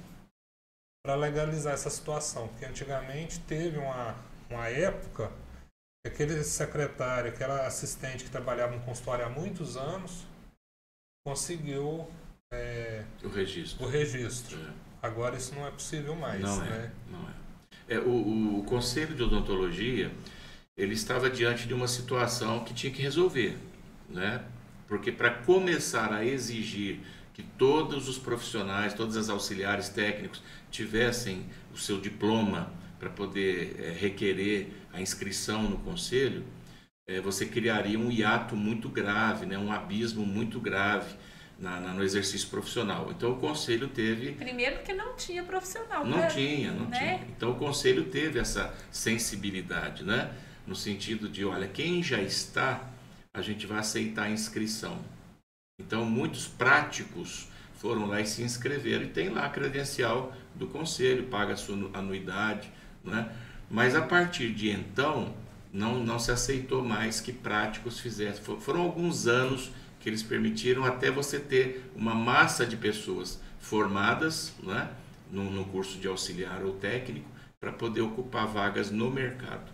[1.05, 2.49] para legalizar essa situação.
[2.49, 4.15] Porque antigamente teve uma,
[4.49, 5.31] uma época
[6.03, 10.27] que aquele secretário, aquela assistente que trabalhava no consultório há muitos anos,
[11.27, 12.09] conseguiu
[12.53, 13.85] é, o registro.
[13.85, 14.59] O registro.
[14.59, 14.73] É.
[15.03, 16.41] Agora isso não é possível mais.
[16.41, 16.93] Não é, né?
[17.11, 17.35] Não é.
[17.95, 20.13] é o, o, o Conselho de Odontologia
[20.77, 23.59] ele estava diante de uma situação que tinha que resolver,
[24.09, 24.45] né?
[24.89, 27.01] Porque para começar a exigir
[27.35, 33.91] que todos os profissionais, todos os auxiliares técnicos tivessem o seu diploma para poder é,
[33.91, 36.45] requerer a inscrição no conselho,
[37.07, 41.15] é, você criaria um hiato muito grave, né, um abismo muito grave
[41.59, 43.13] na, na, no exercício profissional.
[43.17, 44.33] Então o conselho teve.
[44.33, 46.05] Primeiro que não tinha profissional.
[46.05, 46.27] Não né?
[46.27, 46.99] tinha, não né?
[46.99, 47.29] tinha.
[47.37, 50.33] Então o conselho teve essa sensibilidade, né?
[50.67, 52.91] no sentido de, olha, quem já está,
[53.33, 54.99] a gente vai aceitar a inscrição.
[55.81, 61.29] Então, muitos práticos foram lá e se inscreveram e tem lá a credencial do conselho,
[61.29, 62.71] paga a sua anuidade,
[63.05, 63.33] né?
[63.71, 65.35] Mas a partir de então,
[65.73, 68.43] não, não se aceitou mais que práticos fizessem.
[68.43, 69.71] Foram alguns anos
[70.01, 74.91] que eles permitiram até você ter uma massa de pessoas formadas né,
[75.31, 77.29] no, no curso de auxiliar ou técnico
[77.61, 79.71] para poder ocupar vagas no mercado.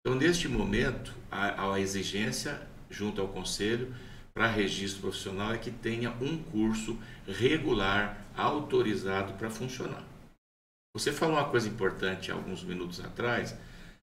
[0.00, 2.60] Então, neste momento, a, a exigência
[2.90, 3.94] junto ao conselho
[4.34, 10.04] para registro profissional é que tenha um curso regular, autorizado para funcionar.
[10.94, 13.56] Você falou uma coisa importante alguns minutos atrás,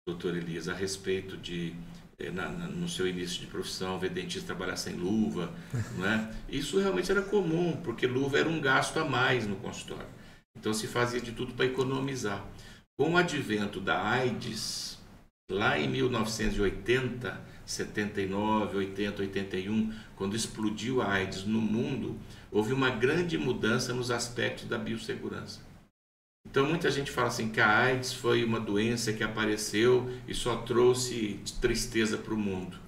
[0.06, 1.74] doutor Elias, a respeito de
[2.18, 5.52] eh, na, na, no seu início de profissão, ver dentista trabalhar sem luva,
[5.98, 6.34] né?
[6.48, 10.08] Isso realmente era comum, porque luva era um gasto a mais no consultório.
[10.56, 12.44] Então se fazia de tudo para economizar.
[12.98, 14.98] Com o advento da AIDS,
[15.50, 22.18] lá em 1980, 79, 80, 81, quando explodiu a AIDS no mundo,
[22.50, 25.60] houve uma grande mudança nos aspectos da biossegurança.
[26.46, 30.56] Então muita gente fala assim que a AIDS foi uma doença que apareceu e só
[30.56, 32.78] trouxe tristeza para o mundo.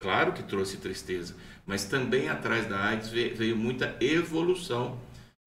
[0.00, 4.98] Claro que trouxe tristeza, mas também atrás da AIDS veio muita evolução,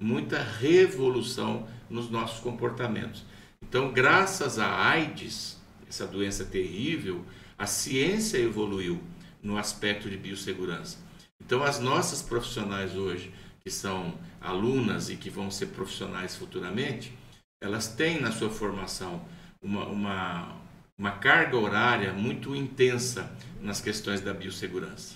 [0.02, 3.26] muita revolução nos nossos comportamentos.
[3.62, 7.26] Então, graças à AIDS, essa doença terrível,
[7.58, 9.02] a ciência evoluiu
[9.42, 10.98] no aspecto de biossegurança.
[11.42, 13.34] Então, as nossas profissionais hoje,
[13.64, 17.18] que são alunas e que vão ser profissionais futuramente,
[17.62, 19.26] elas têm na sua formação
[19.62, 20.62] uma, uma,
[20.98, 23.30] uma carga horária muito intensa
[23.62, 25.16] nas questões da biossegurança.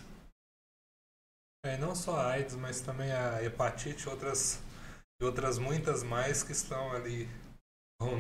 [1.65, 4.61] É, não só a AIDS, mas também a hepatite outras,
[5.21, 7.27] e outras muitas mais que estão ali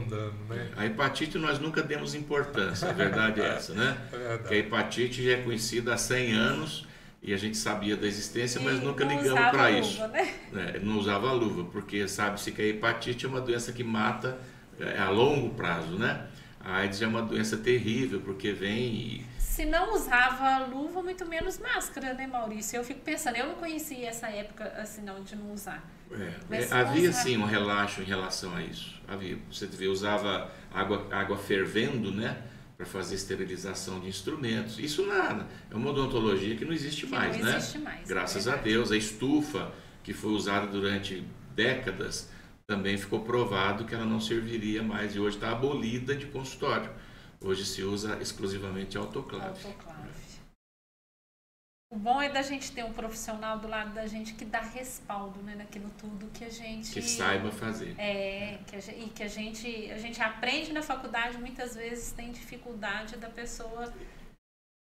[0.07, 0.71] rondando, né?
[0.75, 3.97] A hepatite nós nunca demos importância, a verdade é essa, né?
[4.11, 4.39] É verdade.
[4.39, 6.87] Porque a hepatite já é conhecida há 100 anos
[7.21, 10.05] e a gente sabia da existência, mas e nunca ligamos para isso.
[10.07, 10.33] Né?
[10.55, 14.37] É, não usava luva, porque sabe-se que a hepatite é uma doença que mata
[14.79, 16.27] é, a longo prazo, né?
[16.59, 19.25] A AIDS é uma doença terrível, porque vem e...
[19.39, 22.77] Se não usava luva, muito menos máscara, né, Maurício?
[22.77, 25.83] Eu fico pensando, eu não conhecia essa época assim, não, de não usar.
[26.11, 28.99] É, é, havia sim um relaxo em relação a isso.
[29.07, 29.37] Havia.
[29.51, 32.43] Você vê, usava água, água fervendo, né?
[32.77, 34.77] para fazer esterilização de instrumentos.
[34.77, 37.57] Isso nada, é uma odontologia que não existe que mais, não né?
[37.57, 42.29] Existe mais, Graças é a Deus, a estufa que foi usada durante décadas
[42.67, 46.91] também ficou provado que ela não serviria mais e hoje está abolida de consultório.
[47.41, 49.65] Hoje se usa exclusivamente autoclave.
[49.65, 50.16] autoclave.
[51.89, 55.41] O bom é da gente ter um profissional do lado da gente que dá respaldo
[55.41, 56.91] né, naquilo tudo que a gente.
[56.91, 57.95] Que saiba fazer.
[57.97, 62.29] É, que a, e que a gente, a gente aprende na faculdade, muitas vezes tem
[62.31, 63.93] dificuldade da pessoa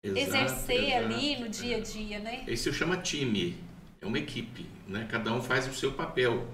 [0.02, 2.46] exato, exercer exato, ali no dia a dia, né?
[2.48, 3.62] Isso chama time,
[4.00, 5.06] é uma equipe, né?
[5.12, 6.48] Cada um faz o seu papel.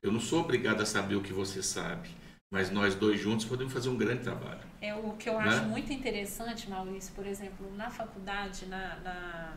[0.00, 2.08] Eu não sou obrigado a saber o que você sabe,
[2.48, 4.60] mas nós dois juntos podemos fazer um grande trabalho.
[4.80, 5.48] É o que eu né?
[5.48, 9.56] acho muito interessante, Maurício, por exemplo, na faculdade, na, na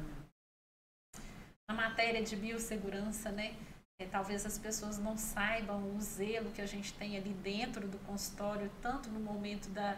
[1.70, 3.54] a matéria de biossegurança, né?
[4.02, 8.00] É, talvez as pessoas não saibam o zelo que a gente tem ali dentro do
[8.00, 9.96] consultório, tanto no momento da,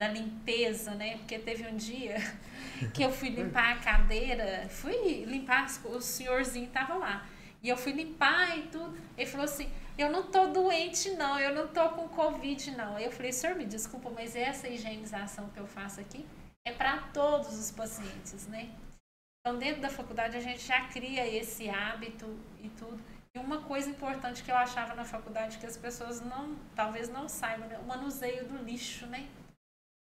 [0.00, 1.18] da limpeza, né?
[1.18, 2.16] Porque teve um dia
[2.94, 7.28] que eu fui limpar a cadeira, fui limpar, o senhorzinho estava lá.
[7.62, 8.96] E eu fui limpar e tudo.
[9.18, 12.98] Ele falou assim: Eu não tô doente, não, eu não tô com Covid, não.
[12.98, 16.24] Eu falei: Senhor, me desculpa, mas essa higienização que eu faço aqui
[16.66, 18.70] é para todos os pacientes, né?
[19.40, 22.26] Então, dentro da faculdade, a gente já cria esse hábito
[22.62, 23.02] e tudo.
[23.34, 27.28] E uma coisa importante que eu achava na faculdade que as pessoas não, talvez não
[27.28, 27.78] saibam, né?
[27.78, 29.28] o manuseio do lixo, né?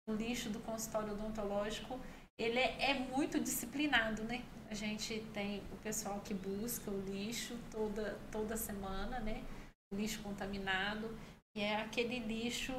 [0.08, 2.00] O lixo do consultório odontológico,
[2.38, 4.42] ele é, é muito disciplinado, né?
[4.70, 9.44] A gente tem o pessoal que busca o lixo toda, toda semana, né?
[9.92, 11.16] O lixo contaminado,
[11.56, 12.72] e é aquele lixo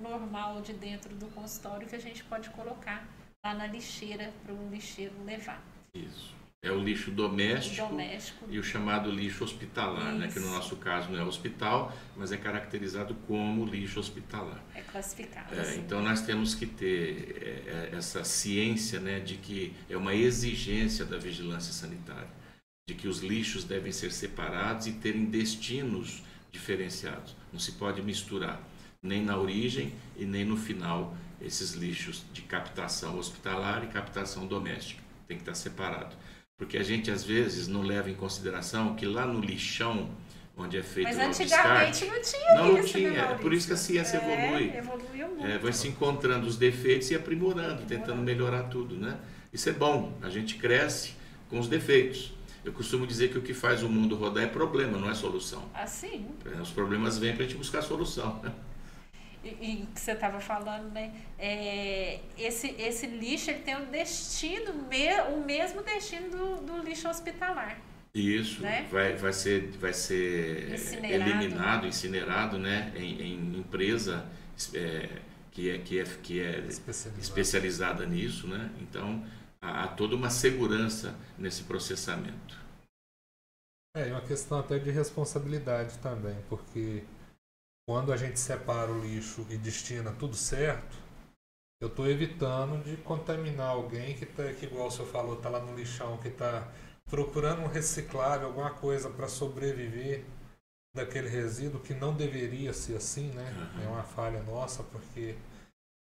[0.00, 3.06] normal de dentro do consultório que a gente pode colocar
[3.44, 5.73] lá na lixeira para o lixeiro levar.
[5.94, 6.34] Isso.
[6.64, 8.46] É o lixo doméstico, doméstico.
[8.48, 10.28] e o chamado lixo hospitalar, né?
[10.28, 14.64] que no nosso caso não é hospital, mas é caracterizado como lixo hospitalar.
[14.74, 15.54] É classificado.
[15.54, 15.80] É, assim.
[15.80, 21.04] Então nós temos que ter é, é, essa ciência né, de que é uma exigência
[21.04, 22.30] da vigilância sanitária,
[22.88, 27.36] de que os lixos devem ser separados e terem destinos diferenciados.
[27.52, 28.58] Não se pode misturar
[29.02, 35.03] nem na origem e nem no final esses lixos de captação hospitalar e captação doméstica
[35.26, 36.14] tem que estar separado.
[36.56, 40.10] Porque a gente às vezes não leva em consideração que lá no lixão
[40.56, 43.10] onde é feito Mas o antigamente não tinha Não, não isso, tinha.
[43.10, 43.42] né, É Maurício?
[43.42, 44.76] por isso que a ciência É, evolui.
[44.76, 45.46] evoluiu muito.
[45.46, 49.18] É, vai se encontrando os defeitos e aprimorando, tentando melhorar tudo, né?
[49.52, 51.14] Isso é bom, a gente cresce
[51.48, 52.32] com os defeitos.
[52.64, 55.68] Eu costumo dizer que o que faz o mundo rodar é problema, não é solução.
[55.74, 58.40] Assim, É, Os problemas vêm para a gente buscar solução.
[59.44, 61.12] e, e que você estava falando, né?
[61.38, 67.08] É, esse, esse lixo ele tem o destino, me- o mesmo destino do, do lixo
[67.08, 67.78] hospitalar.
[68.14, 68.86] Isso Né?
[68.90, 71.30] vai, vai ser, vai ser Incinerado.
[71.30, 72.92] eliminado, incinerado, né?
[72.96, 74.24] Em, em empresa
[74.72, 75.20] é,
[75.50, 77.20] que é, que é, que é Especializado.
[77.20, 78.70] especializada nisso, né?
[78.80, 79.24] Então
[79.60, 82.56] há, há toda uma segurança nesse processamento.
[83.96, 87.04] É, e uma questão até de responsabilidade também, porque
[87.86, 90.96] quando a gente separa o lixo e destina tudo certo,
[91.80, 95.60] eu estou evitando de contaminar alguém que, tá, que igual o senhor falou, está lá
[95.60, 96.66] no lixão, que está
[97.10, 100.24] procurando um reciclável, alguma coisa para sobreviver
[100.96, 103.52] daquele resíduo que não deveria ser assim, né?
[103.82, 105.34] É uma falha nossa, porque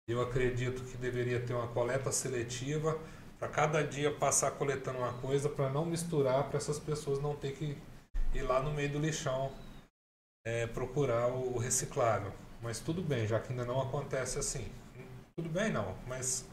[0.07, 2.97] eu acredito que deveria ter uma coleta seletiva
[3.37, 7.53] para cada dia passar coletando uma coisa para não misturar, para essas pessoas não ter
[7.53, 7.77] que
[8.33, 9.51] ir lá no meio do lixão
[10.45, 12.31] é, procurar o, o reciclável.
[12.61, 14.71] Mas tudo bem, já que ainda não acontece assim.
[15.35, 16.45] Tudo bem não, mas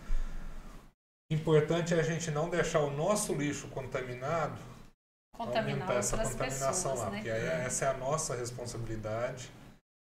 [1.30, 4.58] o importante é a gente não deixar o nosso lixo contaminado
[5.36, 7.16] Contaminar essa contaminação pessoas, lá, né?
[7.18, 9.50] porque é- essa é a nossa responsabilidade.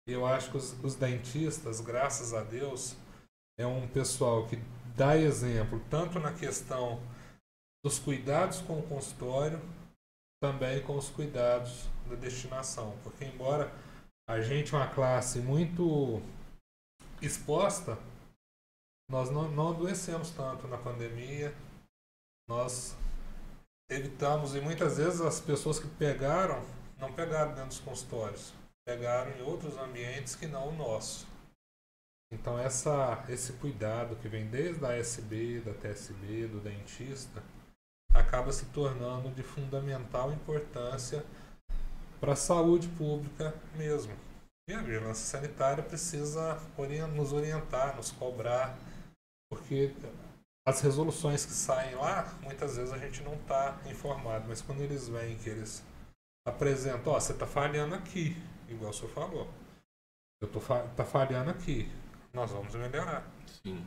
[0.07, 2.95] E eu acho que os, os dentistas, graças a Deus,
[3.57, 4.57] é um pessoal que
[4.95, 6.99] dá exemplo tanto na questão
[7.85, 9.61] dos cuidados com o consultório,
[10.41, 13.73] também com os cuidados da destinação, porque embora
[14.27, 16.21] a gente é uma classe muito
[17.21, 17.97] exposta,
[19.09, 21.53] nós não, não adoecemos tanto na pandemia,
[22.47, 22.95] nós
[23.89, 26.63] evitamos e muitas vezes as pessoas que pegaram
[26.97, 28.53] não pegaram dentro dos consultórios,
[28.85, 31.27] pegaram em outros ambientes que não o nosso.
[32.31, 37.43] Então essa, esse cuidado que vem desde a ASB, da TSB, do dentista,
[38.13, 41.25] acaba se tornando de fundamental importância
[42.23, 44.15] para a saúde pública mesmo.
[44.69, 46.57] E a vigilância sanitária precisa
[47.13, 48.79] nos orientar, nos cobrar,
[49.51, 49.93] porque
[50.65, 55.09] as resoluções que saem lá, muitas vezes a gente não está informado, mas quando eles
[55.09, 55.83] vêm que eles
[56.47, 58.37] apresentam, ó, você está falhando aqui,
[58.69, 59.53] igual o senhor falou.
[60.41, 61.91] Eu tô fa tá falhando aqui.
[62.31, 63.29] Nós vamos melhorar.
[63.61, 63.85] Sim.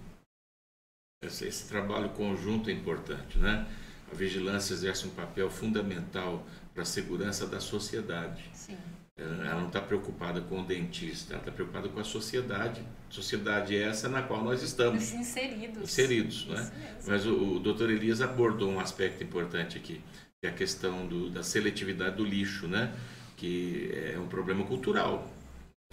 [1.25, 3.67] Esse, esse trabalho conjunto é importante, né?
[4.13, 6.45] A vigilância exerce um papel fundamental
[6.77, 8.45] para a segurança da sociedade.
[8.53, 8.77] Sim.
[9.17, 12.83] Ela não está preocupada com o dentista, ela está preocupada com a sociedade.
[13.09, 15.83] Sociedade essa na qual nós estamos Inseridos.
[15.83, 16.71] inseridos, né?
[17.07, 17.89] Mas o, o Dr.
[17.93, 20.03] Elias abordou um aspecto importante aqui,
[20.39, 22.95] que é a questão do, da seletividade do lixo, né?
[23.39, 25.27] Que é um problema cultural.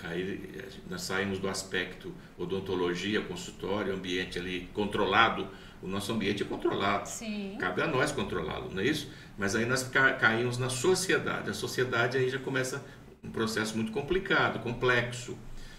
[0.01, 0.49] Aí
[0.89, 5.47] nós saímos do aspecto odontologia, consultório, ambiente ali controlado.
[5.81, 7.07] O nosso ambiente é controlado.
[7.07, 7.57] Sim.
[7.59, 9.11] Cabe a nós controlá-lo, não é isso?
[9.37, 11.49] Mas aí nós ca- caímos na sociedade.
[11.49, 12.83] A sociedade aí já começa
[13.23, 15.37] um processo muito complicado, complexo.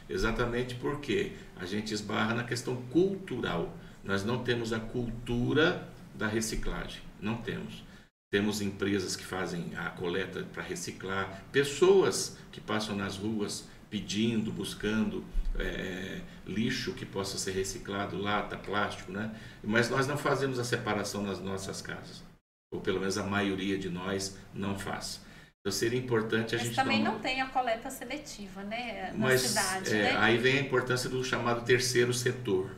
[0.08, 3.74] Exatamente porque a gente esbarra na questão cultural.
[4.04, 7.00] Nós não temos a cultura da reciclagem.
[7.20, 7.82] Não temos.
[8.30, 13.68] Temos empresas que fazem a coleta para reciclar, pessoas que passam nas ruas
[13.98, 15.24] pedindo, buscando
[15.56, 19.32] é, lixo que possa ser reciclado, lata, plástico, né?
[19.62, 22.24] Mas nós não fazemos a separação nas nossas casas,
[22.72, 25.20] ou pelo menos a maioria de nós não faz.
[25.60, 29.12] Então seria importante a Mas gente também tomar- não tem a coleta seletiva, né?
[29.12, 30.16] Na mas cidade, é, né?
[30.16, 32.74] aí vem a importância do chamado terceiro setor.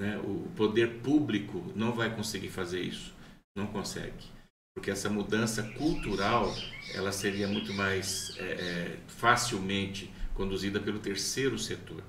[0.00, 0.16] Né?
[0.24, 3.14] O poder público não vai conseguir fazer isso,
[3.54, 4.24] não consegue,
[4.74, 6.50] porque essa mudança cultural
[6.94, 12.02] ela seria muito mais é, é, facilmente conduzida pelo terceiro setor.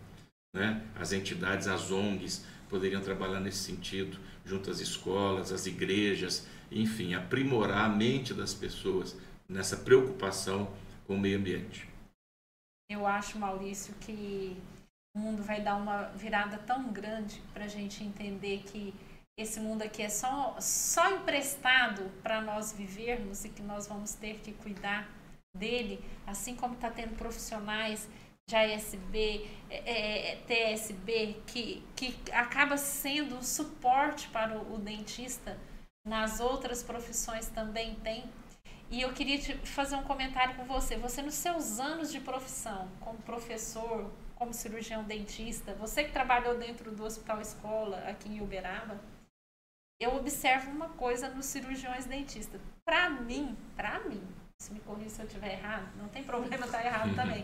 [0.55, 0.85] Né?
[0.95, 7.85] As entidades, as ONGs poderiam trabalhar nesse sentido, junto às escolas, às igrejas, enfim, aprimorar
[7.85, 9.15] a mente das pessoas
[9.47, 10.71] nessa preocupação
[11.05, 11.87] com o meio ambiente.
[12.89, 14.57] Eu acho, Maurício, que
[15.15, 18.93] o mundo vai dar uma virada tão grande para a gente entender que
[19.37, 24.39] esse mundo aqui é só, só emprestado para nós vivermos e que nós vamos ter
[24.39, 25.09] que cuidar
[25.55, 28.09] dele, assim como está tendo profissionais
[28.49, 35.59] de ASB, é, é, TSB, que, que acaba sendo um suporte para o, o dentista,
[36.05, 38.29] nas outras profissões também tem.
[38.89, 40.97] E eu queria te fazer um comentário com você.
[40.97, 46.91] Você, nos seus anos de profissão, como professor, como cirurgião dentista, você que trabalhou dentro
[46.91, 48.99] do Hospital Escola aqui em Uberaba,
[50.01, 52.59] eu observo uma coisa nos cirurgiões dentistas.
[52.83, 54.21] Para mim, para mim,
[54.71, 57.43] me corrija se eu estiver errado, não tem problema estar errado também.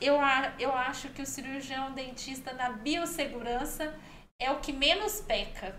[0.00, 0.16] Eu,
[0.58, 3.96] eu acho que o cirurgião dentista na biossegurança
[4.40, 5.76] é o que menos peca,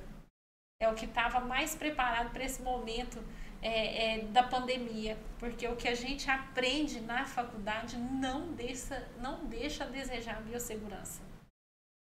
[0.81, 3.21] é o que estava mais preparado para esse momento
[3.61, 9.45] é, é, da pandemia, porque o que a gente aprende na faculdade não deixa, não
[9.45, 11.21] deixa a desejar a biossegurança.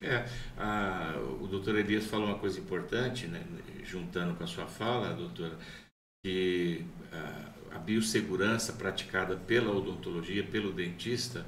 [0.00, 0.24] É,
[0.56, 3.44] a, o doutor Elias falou uma coisa importante, né,
[3.82, 5.58] juntando com a sua fala, doutora,
[6.24, 11.46] que a, a biossegurança praticada pela odontologia, pelo dentista,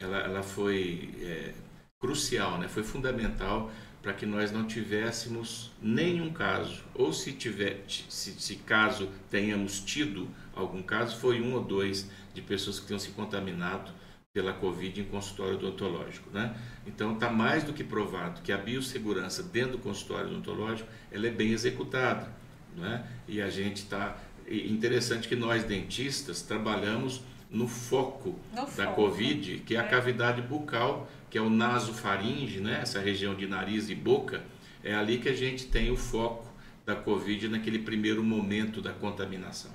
[0.00, 1.54] ela, ela foi é,
[2.00, 3.70] crucial, né, foi fundamental
[4.02, 10.28] para que nós não tivéssemos nenhum caso, ou se tiver, se, se, caso tenhamos tido
[10.54, 13.92] algum caso, foi um ou dois de pessoas que tenham se contaminado
[14.32, 16.30] pela Covid em consultório odontológico.
[16.30, 16.54] Né?
[16.86, 21.30] Então está mais do que provado que a biossegurança dentro do consultório odontológico ela é
[21.30, 22.30] bem executada.
[22.76, 23.04] Né?
[23.26, 24.16] E a gente está.
[24.50, 27.20] Interessante que nós dentistas trabalhamos
[27.50, 28.94] no foco no da foco.
[28.94, 29.88] Covid, que é a é.
[29.88, 32.80] cavidade bucal que é o nasofaringe, né?
[32.82, 34.42] essa região de nariz e boca,
[34.82, 36.46] é ali que a gente tem o foco
[36.86, 39.70] da Covid naquele primeiro momento da contaminação,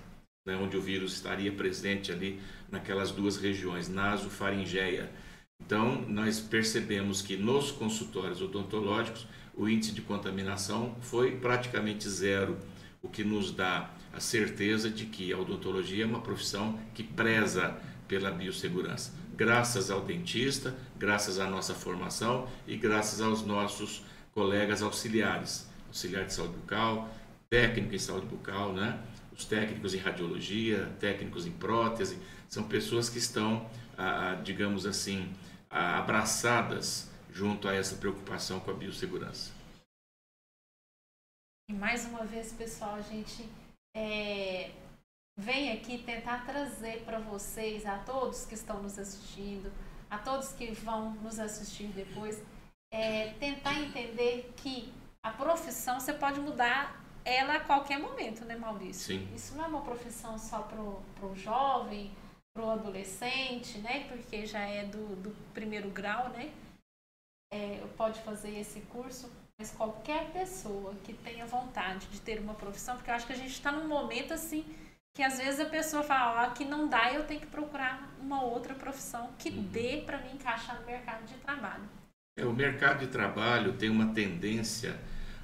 [0.45, 0.55] né?
[0.55, 2.39] onde o vírus estaria presente ali
[2.71, 5.11] naquelas duas regiões, nasofaringeia.
[5.63, 12.57] Então, nós percebemos que nos consultórios odontológicos o índice de contaminação foi praticamente zero,
[13.03, 17.75] o que nos dá a certeza de que a odontologia é uma profissão que preza
[18.07, 25.67] pela biossegurança graças ao dentista, graças à nossa formação e graças aos nossos colegas auxiliares,
[25.87, 27.09] auxiliar de saúde bucal,
[27.49, 29.03] técnico em saúde bucal, né?
[29.31, 33.67] Os técnicos em radiologia, técnicos em prótese, são pessoas que estão,
[34.43, 35.33] digamos assim,
[35.69, 39.51] abraçadas junto a essa preocupação com a biossegurança.
[41.67, 43.49] E mais uma vez, pessoal, a gente
[43.95, 44.71] é,
[45.37, 49.71] vem aqui tentar trazer para vocês, a todos que estão nos assistindo,
[50.09, 52.41] a todos que vão nos assistir depois,
[52.91, 59.17] é, tentar entender que a profissão você pode mudar ela a qualquer momento, né, Maurício?
[59.17, 59.33] Sim.
[59.33, 62.11] Isso não é uma profissão só para o jovem,
[62.53, 64.07] para o adolescente, né?
[64.07, 66.51] Porque já é do, do primeiro grau, né?
[67.51, 69.31] É, pode fazer esse curso,
[69.63, 73.37] mas qualquer pessoa que tenha vontade de ter uma profissão, porque eu acho que a
[73.37, 74.65] gente está num momento assim
[75.15, 78.43] que às vezes a pessoa fala, ó, que não dá, eu tenho que procurar uma
[78.43, 79.63] outra profissão que uhum.
[79.67, 81.83] dê para me encaixar no mercado de trabalho.
[82.37, 84.99] É, o mercado de trabalho tem uma tendência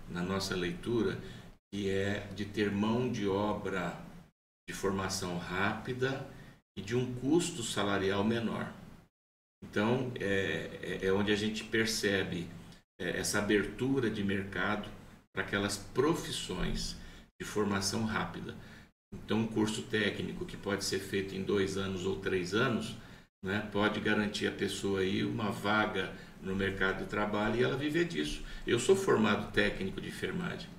[0.09, 1.17] na nossa leitura
[1.71, 3.95] que é de ter mão de obra
[4.67, 6.27] de formação rápida
[6.75, 8.69] e de um custo salarial menor.
[9.63, 12.49] Então, é, é, é onde a gente percebe
[12.99, 14.89] essa abertura de mercado
[15.33, 16.97] para aquelas profissões
[17.39, 18.53] de formação rápida.
[19.13, 22.95] Então, um curso técnico que pode ser feito em dois anos ou três anos,
[23.43, 28.05] né, pode garantir a pessoa aí uma vaga no mercado de trabalho e ela viver
[28.05, 28.43] disso.
[28.67, 30.69] Eu sou formado técnico de enfermagem.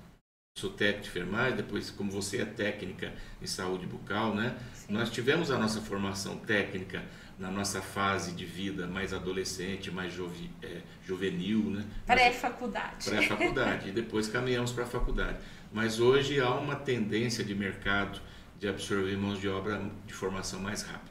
[0.57, 4.57] Sou técnico de enfermagem, depois, como você é técnica em saúde bucal, né?
[4.73, 4.93] Sim.
[4.93, 7.03] Nós tivemos a nossa formação técnica
[7.41, 11.83] na nossa fase de vida mais adolescente, mais juve, é, juvenil, né?
[12.05, 13.09] Pré-faculdade.
[13.09, 13.89] Pré-faculdade.
[13.89, 15.39] e depois caminhamos para a faculdade.
[15.73, 18.21] Mas hoje há uma tendência de mercado
[18.59, 21.09] de absorver mãos de obra de formação mais rápida.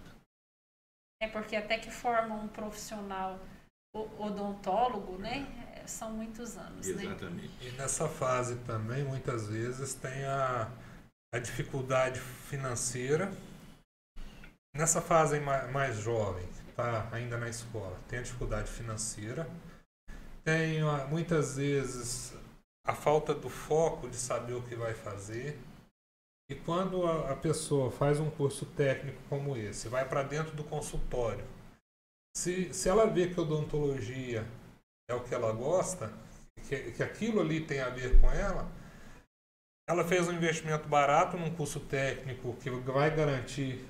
[1.20, 3.40] É porque até que forma um profissional
[3.92, 5.82] odontólogo, né?
[5.84, 6.86] São muitos anos.
[6.86, 7.02] Né?
[7.06, 7.64] Exatamente.
[7.64, 7.68] Né?
[7.68, 10.70] E nessa fase também, muitas vezes, tem a,
[11.34, 13.32] a dificuldade financeira.
[14.74, 16.46] Nessa fase mais jovem,
[16.76, 19.48] tá ainda na escola, tem a dificuldade financeira.
[20.44, 22.34] Tem muitas vezes
[22.86, 25.58] a falta do foco de saber o que vai fazer.
[26.48, 31.44] E quando a, pessoa faz um curso técnico como esse, vai para dentro do consultório,
[32.36, 34.44] se, se ela vê que odontologia
[35.08, 36.12] é o que ela gosta,
[36.68, 38.68] que, que aquilo ali tem a ver com ela,
[39.88, 43.84] ela fez um investimento barato num curso técnico que vai garantir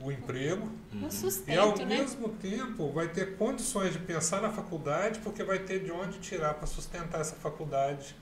[0.00, 1.84] o emprego um sustento, e ao né?
[1.84, 6.54] mesmo tempo vai ter condições de pensar na faculdade porque vai ter de onde tirar
[6.54, 8.16] para sustentar essa faculdade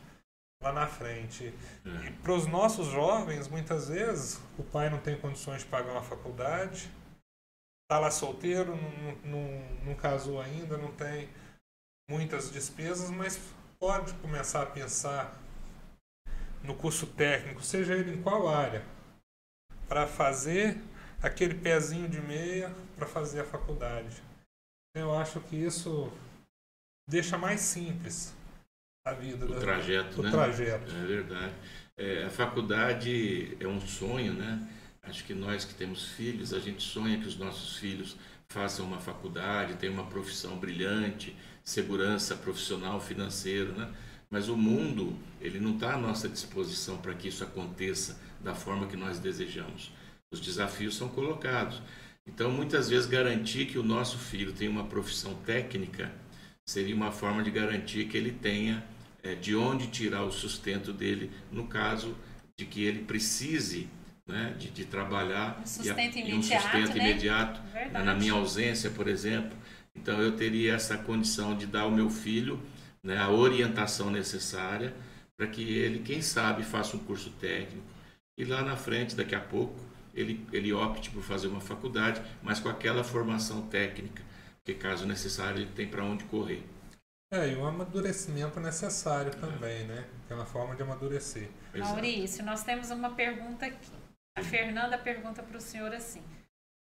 [0.62, 1.52] lá na frente.
[1.84, 2.06] É.
[2.06, 6.02] E para os nossos jovens, muitas vezes o pai não tem condições de pagar uma
[6.02, 6.90] faculdade,
[7.84, 11.28] está lá solteiro, não, não, não casou ainda, não tem
[12.08, 13.38] muitas despesas, mas
[13.78, 15.38] pode começar a pensar
[16.62, 18.84] no curso técnico, seja ele em qual área,
[19.88, 20.80] para fazer
[21.26, 24.22] aquele pezinho de meia para fazer a faculdade.
[24.94, 26.10] Eu acho que isso
[27.08, 28.34] deixa mais simples
[29.06, 29.44] a vida.
[29.44, 30.30] O da, trajeto, o né?
[30.30, 30.90] trajeto.
[30.90, 31.54] É verdade.
[31.96, 34.68] É, a faculdade é um sonho, né?
[35.02, 38.16] Acho que nós que temos filhos, a gente sonha que os nossos filhos
[38.48, 43.92] façam uma faculdade, tenham uma profissão brilhante, segurança profissional, financeira, né?
[44.28, 48.86] Mas o mundo, ele não está à nossa disposição para que isso aconteça da forma
[48.86, 49.92] que nós desejamos.
[50.32, 51.80] Os desafios são colocados.
[52.26, 56.12] Então, muitas vezes, garantir que o nosso filho tenha uma profissão técnica
[56.64, 58.84] seria uma forma de garantir que ele tenha
[59.22, 62.16] é, de onde tirar o sustento dele, no caso
[62.56, 63.88] de que ele precise
[64.26, 67.10] né, de, de trabalhar um sustento e, imediato, e um sustento né?
[67.10, 68.04] imediato Verdade.
[68.04, 69.56] na minha ausência, por exemplo.
[69.94, 72.60] Então, eu teria essa condição de dar ao meu filho
[73.02, 74.92] né, a orientação necessária
[75.36, 77.86] para que ele, quem sabe, faça um curso técnico
[78.36, 79.74] e lá na frente, daqui a pouco,
[80.16, 84.22] ele, ele opte por fazer uma faculdade, mas com aquela formação técnica,
[84.64, 86.64] que caso necessário ele tem para onde correr.
[87.30, 90.06] É, e um amadurecimento necessário também, né?
[90.30, 91.48] É uma forma de amadurecer.
[91.74, 91.92] Exato.
[91.92, 93.92] Maurício, nós temos uma pergunta aqui.
[94.36, 96.22] A Fernanda pergunta para o senhor assim: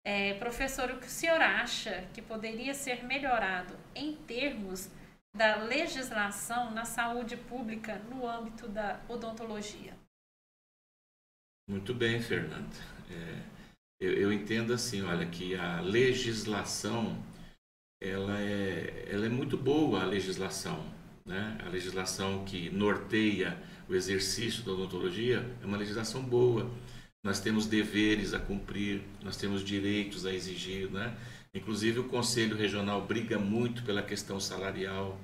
[0.06, 4.90] é, professor, o que o senhor acha que poderia ser melhorado em termos
[5.36, 9.94] da legislação na saúde pública no âmbito da odontologia?
[11.70, 12.76] Muito bem, Fernanda.
[13.12, 13.42] É,
[14.00, 17.24] eu, eu entendo assim, olha, que a legislação
[18.02, 20.84] ela é, ela é muito boa, a legislação.
[21.24, 21.60] Né?
[21.64, 23.56] A legislação que norteia
[23.88, 26.68] o exercício da odontologia é uma legislação boa.
[27.24, 30.90] Nós temos deveres a cumprir, nós temos direitos a exigir.
[30.90, 31.16] Né?
[31.54, 35.22] Inclusive, o Conselho Regional briga muito pela questão salarial.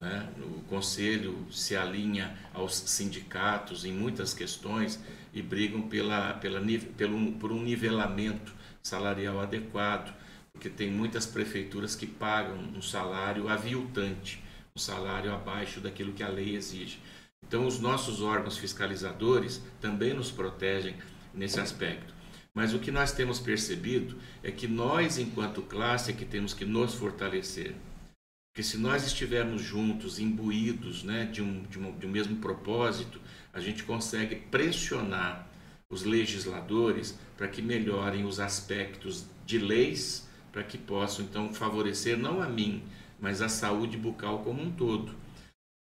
[0.00, 0.32] Né?
[0.38, 4.98] O Conselho se alinha aos sindicatos em muitas questões
[5.32, 6.60] e brigam pela, pela,
[6.96, 10.14] pelo, por um nivelamento salarial adequado
[10.58, 14.42] porque tem muitas prefeituras que pagam um salário aviltante,
[14.74, 16.98] um salário abaixo daquilo que a lei exige.
[17.46, 20.96] Então, os nossos órgãos fiscalizadores também nos protegem
[21.32, 22.12] nesse aspecto.
[22.52, 26.64] Mas o que nós temos percebido é que nós, enquanto classe, é que temos que
[26.64, 27.76] nos fortalecer.
[28.50, 33.20] Porque se nós estivermos juntos, imbuídos né, de, um, de, um, de um mesmo propósito,
[33.58, 35.48] a gente consegue pressionar
[35.90, 42.40] os legisladores para que melhorem os aspectos de leis para que possam então favorecer não
[42.40, 42.82] a mim,
[43.20, 45.14] mas a saúde bucal como um todo.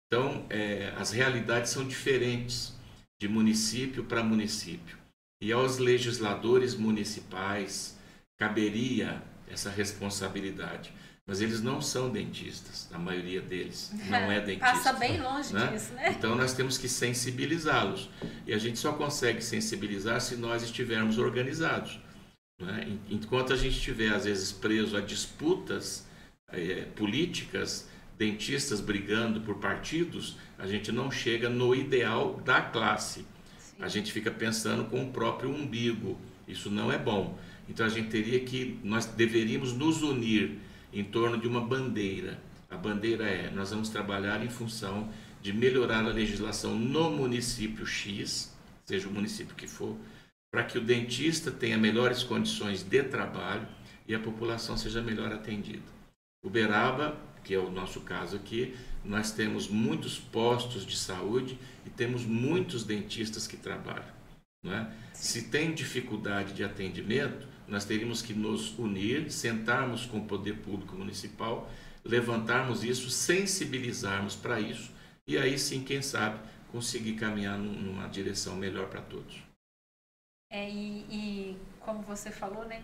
[0.07, 2.75] Então, é, as realidades são diferentes
[3.19, 4.97] de município para município.
[5.41, 7.97] E aos legisladores municipais
[8.37, 10.93] caberia essa responsabilidade.
[11.27, 14.65] Mas eles não são dentistas, a maioria deles não é dentista.
[14.65, 15.67] Passa bem longe né?
[15.67, 16.15] disso, né?
[16.17, 18.09] Então nós temos que sensibilizá-los.
[18.45, 21.99] E a gente só consegue sensibilizar se nós estivermos organizados.
[22.61, 22.97] Né?
[23.09, 26.07] Enquanto a gente estiver, às vezes, preso a disputas
[26.49, 33.25] é, políticas, dentistas brigando por partidos, a gente não chega no ideal da classe.
[33.59, 33.75] Sim.
[33.81, 36.17] A gente fica pensando com o próprio umbigo.
[36.47, 37.37] Isso não é bom.
[37.67, 40.57] Então a gente teria que, nós deveríamos nos unir
[40.99, 42.39] em torno de uma bandeira.
[42.69, 45.09] A bandeira é: nós vamos trabalhar em função
[45.41, 49.95] de melhorar a legislação no município X, seja o município que for,
[50.51, 53.67] para que o dentista tenha melhores condições de trabalho
[54.07, 55.83] e a população seja melhor atendida.
[56.43, 58.75] Uberaba, que é o nosso caso aqui,
[59.05, 64.17] nós temos muitos postos de saúde e temos muitos dentistas que trabalham.
[64.65, 64.87] É?
[65.13, 70.95] Se tem dificuldade de atendimento, nós teríamos que nos unir, sentarmos com o poder público
[70.95, 71.69] municipal,
[72.03, 74.91] levantarmos isso, sensibilizarmos para isso
[75.27, 76.39] e aí sim, quem sabe,
[76.71, 79.43] conseguir caminhar numa direção melhor para todos.
[80.49, 82.81] É, e, e, como você falou, né?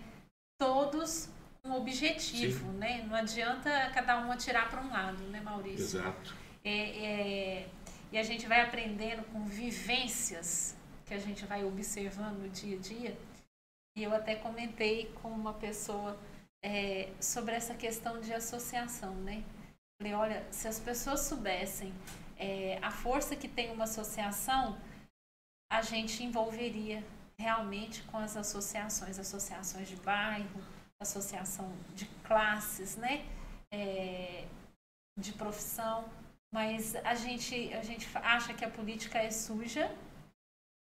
[0.60, 1.30] Todos
[1.66, 2.78] um objetivo, Sim.
[2.78, 3.06] né?
[3.08, 6.00] Não adianta cada um atirar para um lado, né, Maurício?
[6.00, 6.36] Exato.
[6.62, 7.70] É, é,
[8.12, 10.76] e a gente vai aprendendo com vivências
[11.06, 13.18] que a gente vai observando no dia a dia.
[13.96, 16.20] E eu até comentei com uma pessoa
[16.64, 19.44] é, sobre essa questão de associação, né?
[20.02, 21.94] Falei, olha, se as pessoas soubessem
[22.38, 24.80] é, a força que tem uma associação,
[25.72, 27.04] a gente envolveria
[27.38, 30.62] realmente com as associações, associações de bairro,
[31.00, 33.26] associação de classes, né?
[33.72, 34.48] É,
[35.20, 36.10] de profissão,
[36.52, 39.96] mas a gente, a gente acha que a política é suja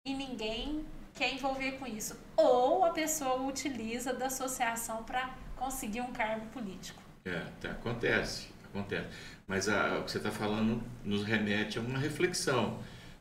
[0.07, 2.19] e ninguém quer envolver com isso.
[2.39, 7.03] Ou a pessoa utiliza da associação para conseguir um cargo político.
[7.25, 9.09] É, tá, acontece, acontece.
[9.47, 12.79] Mas a, o que você está falando nos remete a uma reflexão.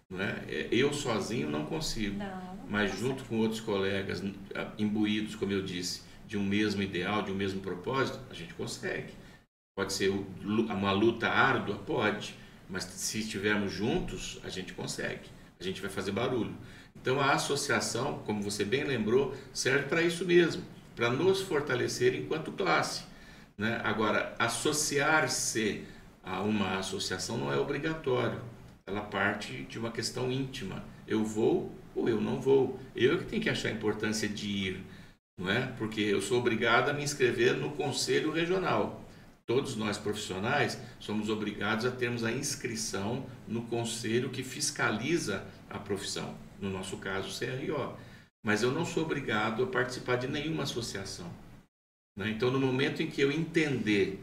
[0.09, 0.43] Não é?
[0.47, 2.17] é eu sozinho não consigo.
[2.17, 4.21] Não mas junto com outros colegas
[4.77, 9.13] imbuídos, como eu disse, de um mesmo ideal, de um mesmo propósito, a gente consegue.
[9.75, 11.77] Pode ser uma luta árdua?
[11.77, 12.35] Pode,
[12.69, 15.29] mas se estivermos juntos, a gente consegue.
[15.59, 16.55] a gente vai fazer barulho.
[17.01, 20.63] Então a associação, como você bem lembrou, serve para isso mesmo,
[20.95, 23.03] para nos fortalecer enquanto classe.
[23.57, 23.79] Né?
[23.83, 25.83] Agora, associar-se
[26.23, 28.41] a uma associação não é obrigatório,
[28.85, 30.83] ela parte de uma questão íntima.
[31.07, 32.79] Eu vou ou eu não vou.
[32.95, 34.83] Eu é que tenho que achar a importância de ir,
[35.37, 35.73] não é?
[35.77, 39.03] Porque eu sou obrigado a me inscrever no conselho regional.
[39.45, 46.35] Todos nós profissionais somos obrigados a termos a inscrição no conselho que fiscaliza a profissão,
[46.59, 47.95] no nosso caso, CRO.
[48.43, 51.29] Mas eu não sou obrigado a participar de nenhuma associação.
[52.17, 52.29] Né?
[52.29, 54.19] Então, no momento em que eu entender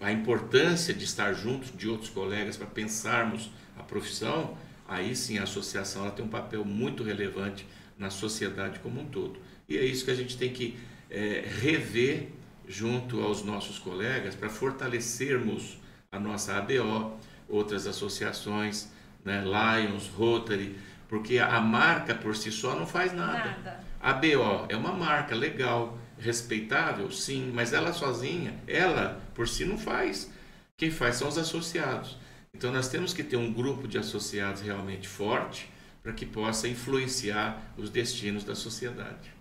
[0.00, 4.56] a importância de estar junto de outros colegas para pensarmos a profissão,
[4.86, 9.38] aí sim a associação ela tem um papel muito relevante na sociedade como um todo.
[9.68, 10.76] E é isso que a gente tem que
[11.10, 12.28] é, rever
[12.66, 15.78] junto aos nossos colegas para fortalecermos
[16.10, 18.88] a nossa ABO, outras associações,
[19.24, 20.76] né, Lions, Rotary,
[21.14, 23.50] porque a marca por si só não faz nada.
[23.50, 23.80] nada.
[24.00, 29.78] A ABO é uma marca legal, respeitável, sim, mas ela sozinha, ela por si não
[29.78, 30.28] faz.
[30.76, 32.18] Quem faz são os associados.
[32.52, 37.62] Então nós temos que ter um grupo de associados realmente forte para que possa influenciar
[37.76, 39.32] os destinos da sociedade.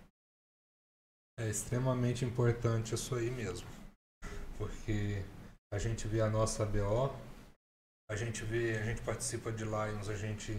[1.40, 3.68] É extremamente importante isso aí mesmo.
[4.60, 5.24] Porque
[5.74, 7.12] a gente vê a nossa BO,
[8.12, 10.56] a gente vê, a gente participa de Lions, a gente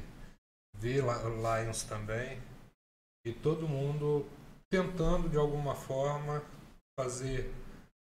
[0.74, 2.40] vê Lions também,
[3.26, 4.26] e todo mundo
[4.70, 6.42] tentando de alguma forma
[6.98, 7.52] fazer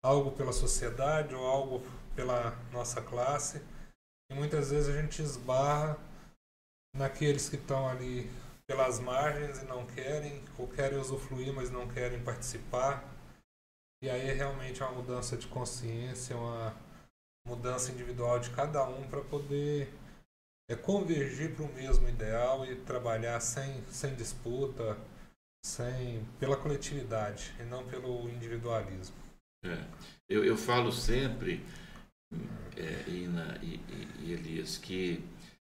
[0.04, 1.82] algo pela sociedade ou algo
[2.14, 3.62] pela nossa classe
[4.30, 5.98] e muitas vezes a gente esbarra
[6.94, 8.30] naqueles que estão ali
[8.66, 13.04] pelas margens e não querem, ou querem usufruir, mas não querem participar.
[14.02, 16.74] E aí é realmente uma mudança de consciência, uma
[17.46, 19.92] mudança individual de cada um para poder
[20.68, 24.96] é, convergir para o mesmo ideal e trabalhar sem, sem disputa,
[25.64, 29.16] sem pela coletividade e não pelo individualismo.
[29.64, 29.84] É.
[30.28, 31.64] Eu, eu falo sempre
[32.76, 35.24] é, Ina e, e, e Elias, que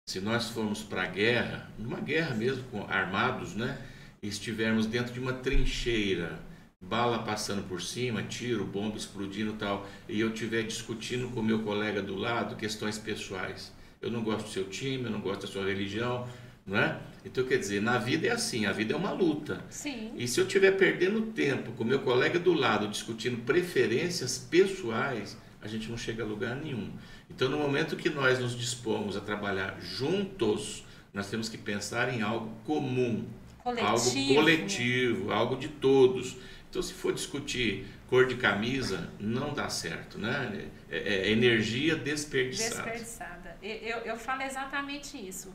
[0.07, 3.79] se nós formos para a guerra, numa guerra mesmo, com armados, né?
[4.21, 6.39] Estivermos dentro de uma trincheira,
[6.81, 12.01] bala passando por cima, tiro, bomba explodindo tal, e eu estiver discutindo com meu colega
[12.01, 13.71] do lado questões pessoais.
[14.01, 16.27] Eu não gosto do seu time, eu não gosto da sua religião,
[16.65, 16.99] não é?
[17.25, 19.63] Então, quer dizer, na vida é assim, a vida é uma luta.
[19.69, 20.13] Sim.
[20.15, 25.67] E se eu estiver perdendo tempo com meu colega do lado discutindo preferências pessoais, a
[25.67, 26.91] gente não chega a lugar nenhum.
[27.29, 32.21] Então, no momento que nós nos dispomos a trabalhar juntos, nós temos que pensar em
[32.21, 33.27] algo comum,
[33.63, 33.87] coletivo.
[33.87, 36.37] algo coletivo, algo de todos.
[36.69, 40.67] Então, se for discutir cor de camisa, não dá certo, né?
[40.89, 42.89] É, é, é energia desperdiçada.
[42.89, 43.38] Desperdiçada.
[43.61, 45.53] Eu, eu falo exatamente isso.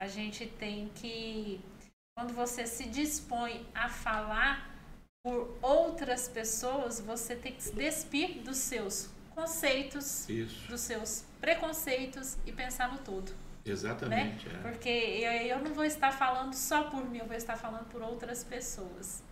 [0.00, 1.60] A gente tem que,
[2.16, 4.70] quando você se dispõe a falar
[5.24, 10.68] por outras pessoas, você tem que se despir dos seus conceitos, Isso.
[10.68, 13.32] dos seus preconceitos e pensar no todo.
[13.64, 14.48] Exatamente.
[14.48, 14.58] Né?
[14.58, 14.62] É.
[14.62, 18.02] Porque eu, eu não vou estar falando só por mim, eu vou estar falando por
[18.02, 19.22] outras pessoas.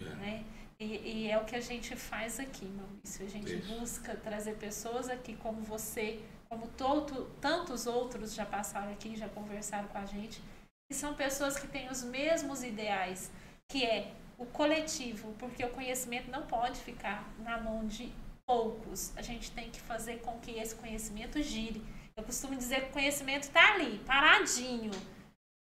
[0.00, 0.04] É.
[0.04, 0.44] Né?
[0.78, 0.84] E,
[1.24, 3.24] e, é o que a gente faz aqui, Maurício.
[3.24, 3.78] A gente Isso.
[3.78, 9.88] busca trazer pessoas aqui como você, como todo, tantos outros já passaram aqui, já conversaram
[9.88, 10.40] com a gente,
[10.88, 13.30] que são pessoas que têm os mesmos ideais,
[13.68, 18.12] que é o coletivo, porque o conhecimento não pode ficar na mão de
[18.46, 19.16] poucos.
[19.16, 21.82] A gente tem que fazer com que esse conhecimento gire.
[22.16, 24.92] Eu costumo dizer que o conhecimento está ali, paradinho.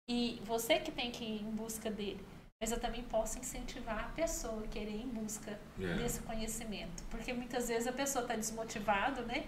[0.09, 2.24] E você que tem que ir em busca dele.
[2.61, 5.99] Mas eu também posso incentivar a pessoa a querer ir em busca yeah.
[5.99, 6.03] É.
[6.03, 7.03] desse conhecimento.
[7.09, 9.47] Porque muitas vezes a pessoa está desmotivada, né?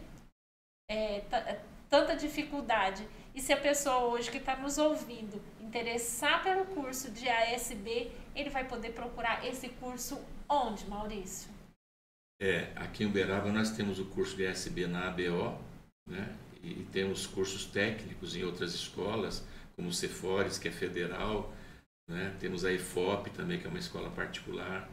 [0.91, 3.07] É, é, tanta dificuldade.
[3.33, 8.49] E se a pessoa hoje que está nos ouvindo interessar pelo curso de ASB, ele
[8.49, 11.49] vai poder procurar esse curso onde, Maurício?
[12.41, 15.57] É, aqui em Uberaba nós temos o curso de SB na ABO,
[16.09, 16.35] né?
[16.61, 21.53] E temos cursos técnicos em outras escolas, como o Cefores, que é federal,
[22.09, 22.35] né?
[22.37, 24.89] Temos a EFOP também, que é uma escola particular.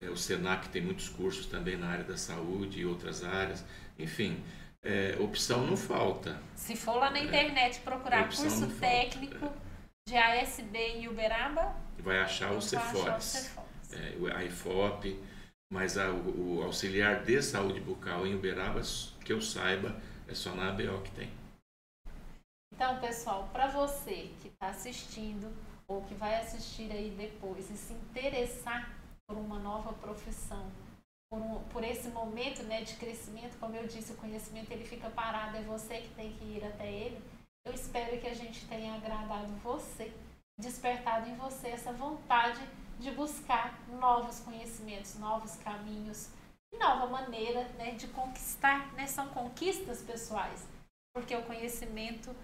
[0.00, 3.62] É, o Senac tem muitos cursos também na área da saúde e outras áreas.
[3.98, 4.42] Enfim,
[4.86, 6.40] é, opção não falta.
[6.54, 9.52] Se for lá na é, internet procurar curso técnico
[10.08, 13.52] de ASB em Uberaba, vai achar o Cefores.
[13.92, 15.18] É, a EFOP
[15.70, 18.80] mas a, o, o, auxiliar de saúde bucal em Uberaba,
[19.24, 19.96] que eu saiba,
[20.28, 21.30] é só na ABO que tem.
[22.72, 25.52] Então, pessoal, para você que está assistindo
[25.88, 30.70] ou que vai assistir aí depois e se interessar por uma nova profissão,
[31.30, 35.10] por, um, por esse momento né, de crescimento, como eu disse, o conhecimento ele fica
[35.10, 37.20] parado, é você que tem que ir até ele.
[37.64, 40.12] Eu espero que a gente tenha agradado você,
[40.58, 42.60] despertado em você essa vontade
[42.98, 46.30] de buscar novos conhecimentos, novos caminhos,
[46.78, 50.66] nova maneira né, de conquistar, né, são conquistas pessoais,
[51.14, 52.34] porque o conhecimento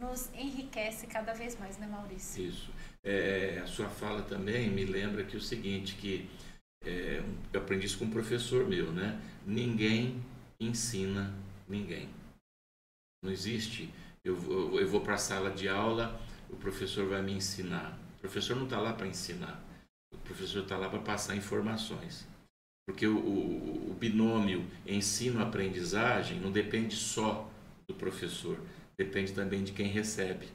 [0.00, 2.44] nos enriquece cada vez mais, né, Maurício?
[2.44, 2.70] Isso.
[3.02, 6.28] É, a sua fala também me lembra que o seguinte, que
[6.86, 7.22] é,
[7.52, 9.20] eu aprendi isso com um professor meu, né?
[9.44, 10.22] Ninguém
[10.60, 11.34] ensina
[11.68, 12.08] ninguém.
[13.22, 13.92] Não existe.
[14.24, 17.98] Eu, eu, eu vou para a sala de aula, o professor vai me ensinar.
[18.16, 19.62] O professor não está lá para ensinar.
[20.14, 22.26] O professor está lá para passar informações.
[22.88, 27.50] Porque o, o, o binômio ensino-aprendizagem não depende só
[27.88, 28.60] do professor,
[28.96, 30.48] depende também de quem recebe.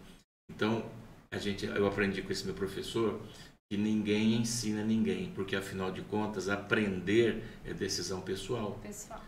[0.50, 0.90] Então,
[1.30, 3.22] a gente, eu aprendi com esse meu professor
[3.72, 8.78] que ninguém ensina ninguém, porque afinal de contas, aprender é decisão pessoal.
[8.84, 9.24] Pessoal.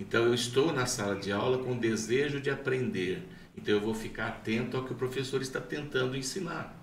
[0.00, 3.26] Então, eu estou na sala de aula com desejo de aprender.
[3.56, 6.80] Então, eu vou ficar atento ao que o professor está tentando ensinar.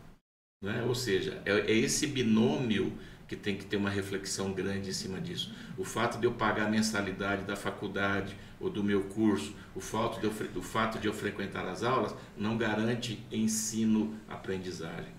[0.62, 0.84] Né?
[0.86, 2.92] Ou seja, é, é esse binômio
[3.30, 5.56] que tem que ter uma reflexão grande em cima disso.
[5.78, 10.20] O fato de eu pagar a mensalidade da faculdade ou do meu curso, o fato
[10.20, 15.15] de eu, o fato de eu frequentar as aulas, não garante ensino-aprendizagem.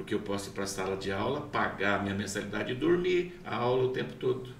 [0.00, 3.56] Porque eu posso ir para a sala de aula, pagar minha mensalidade e dormir a
[3.56, 4.50] aula o tempo todo.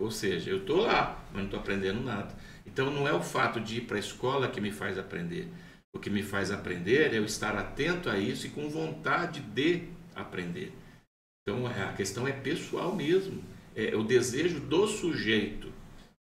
[0.00, 2.34] Ou seja, eu estou lá, mas não estou aprendendo nada.
[2.64, 5.46] Então não é o fato de ir para a escola que me faz aprender.
[5.94, 9.82] O que me faz aprender é eu estar atento a isso e com vontade de
[10.16, 10.72] aprender.
[11.42, 13.44] Então a questão é pessoal mesmo,
[13.76, 15.70] é o desejo do sujeito.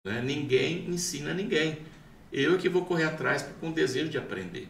[0.07, 0.23] Né?
[0.23, 1.81] Ninguém ensina ninguém.
[2.33, 4.69] Eu é que vou correr atrás com o desejo de aprender.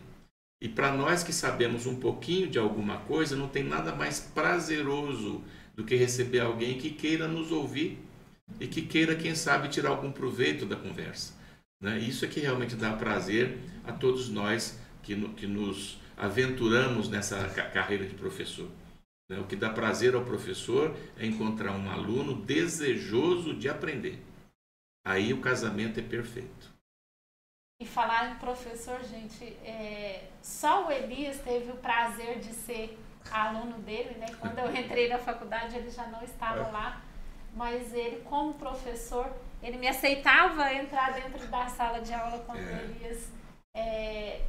[0.66, 5.40] E para nós que sabemos um pouquinho de alguma coisa, não tem nada mais prazeroso
[5.76, 8.00] do que receber alguém que queira nos ouvir
[8.58, 11.34] e que queira, quem sabe, tirar algum proveito da conversa.
[11.80, 12.00] Né?
[12.00, 18.04] Isso é que realmente dá prazer a todos nós que, que nos aventuramos nessa carreira
[18.04, 18.68] de professor.
[19.30, 19.38] Né?
[19.38, 24.18] O que dá prazer ao professor é encontrar um aluno desejoso de aprender.
[25.06, 26.75] Aí o casamento é perfeito.
[27.78, 30.24] E falar em professor, gente, é...
[30.40, 32.98] só o Elias teve o prazer de ser
[33.30, 34.26] aluno dele, né?
[34.40, 36.70] Quando eu entrei na faculdade ele já não estava é.
[36.70, 37.02] lá,
[37.54, 39.30] mas ele como professor,
[39.62, 42.62] ele me aceitava entrar dentro da sala de aula quando é.
[42.62, 43.30] o Elias
[43.74, 44.40] é,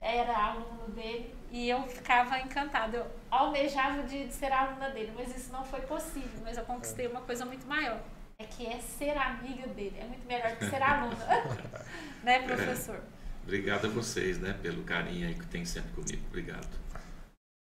[0.00, 2.96] era aluno dele e eu ficava encantada.
[2.96, 6.40] Eu almejava de, de, ser aluna dele, mas isso não foi possível.
[6.42, 8.00] Mas eu conquistei uma coisa muito maior.
[8.38, 9.98] É que é ser amiga dele.
[9.98, 11.16] É muito melhor que ser aluna.
[12.24, 12.96] né, professor?
[12.96, 13.22] É.
[13.42, 16.24] Obrigado a vocês, né, pelo carinho aí que tem sempre comigo.
[16.28, 16.68] Obrigado.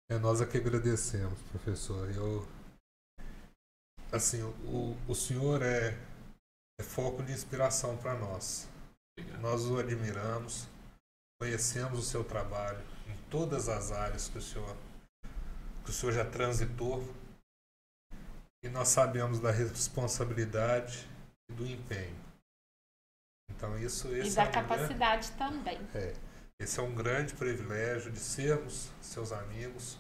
[0.10, 2.10] É nós é que agradecemos, professor.
[2.14, 2.48] Eu,
[4.12, 5.98] assim, o, o senhor é,
[6.80, 8.70] é foco de inspiração para nós.
[9.18, 9.42] Obrigado.
[9.42, 10.68] Nós o admiramos,
[11.42, 12.82] conhecemos o seu trabalho,
[13.30, 14.76] todas as áreas que o senhor
[15.84, 17.04] que o senhor já transitou
[18.64, 21.08] e nós sabemos da responsabilidade
[21.50, 22.16] e do empenho.
[23.50, 25.80] Então isso e da é um capacidade grande, também.
[25.94, 26.14] É,
[26.60, 29.98] esse é um grande privilégio de sermos seus amigos,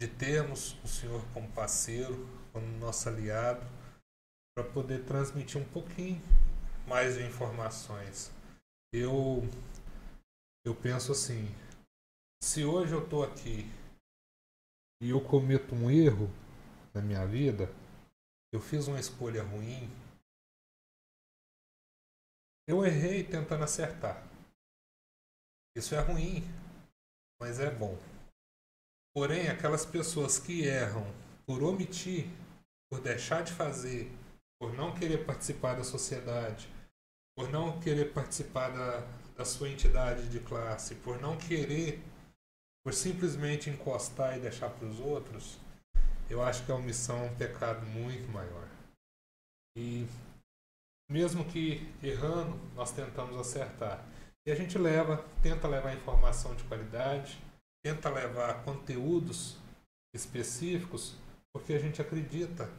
[0.00, 3.66] de termos o senhor como parceiro, como nosso aliado,
[4.54, 6.22] para poder transmitir um pouquinho
[6.86, 8.32] mais de informações.
[8.92, 9.42] Eu
[10.64, 11.48] eu penso assim,
[12.42, 13.70] se hoje eu estou aqui
[15.02, 16.30] e eu cometo um erro
[16.92, 17.72] na minha vida,
[18.52, 19.90] eu fiz uma escolha ruim,
[22.68, 24.22] eu errei tentando acertar.
[25.76, 26.42] Isso é ruim,
[27.40, 27.98] mas é bom.
[29.14, 31.04] Porém, aquelas pessoas que erram
[31.46, 32.26] por omitir,
[32.88, 34.10] por deixar de fazer,
[34.60, 36.68] por não querer participar da sociedade,
[37.36, 39.00] por não querer participar da,
[39.36, 42.00] da sua entidade de classe, por não querer
[42.82, 45.58] por simplesmente encostar e deixar para os outros,
[46.30, 48.68] eu acho que a omissão é um pecado muito maior.
[49.76, 50.06] E
[51.10, 54.04] mesmo que errando, nós tentamos acertar.
[54.46, 57.38] E a gente leva, tenta levar informação de qualidade,
[57.84, 59.58] tenta levar conteúdos
[60.14, 61.16] específicos,
[61.52, 62.70] porque a gente acredita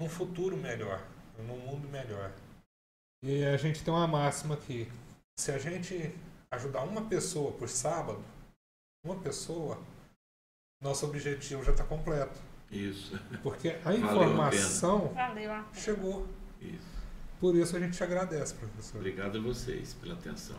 [0.00, 1.06] num futuro melhor,
[1.38, 2.32] num mundo melhor.
[3.22, 4.90] E a gente tem uma máxima aqui:
[5.38, 6.12] se a gente
[6.50, 8.22] ajudar uma pessoa por sábado,
[9.04, 9.80] uma pessoa,
[10.82, 12.38] nosso objetivo já está completo.
[12.70, 13.18] Isso.
[13.42, 16.26] Porque a informação a chegou.
[16.60, 16.92] Isso.
[17.38, 18.98] Por isso a gente agradece, professor.
[18.98, 20.58] Obrigado a vocês pela atenção.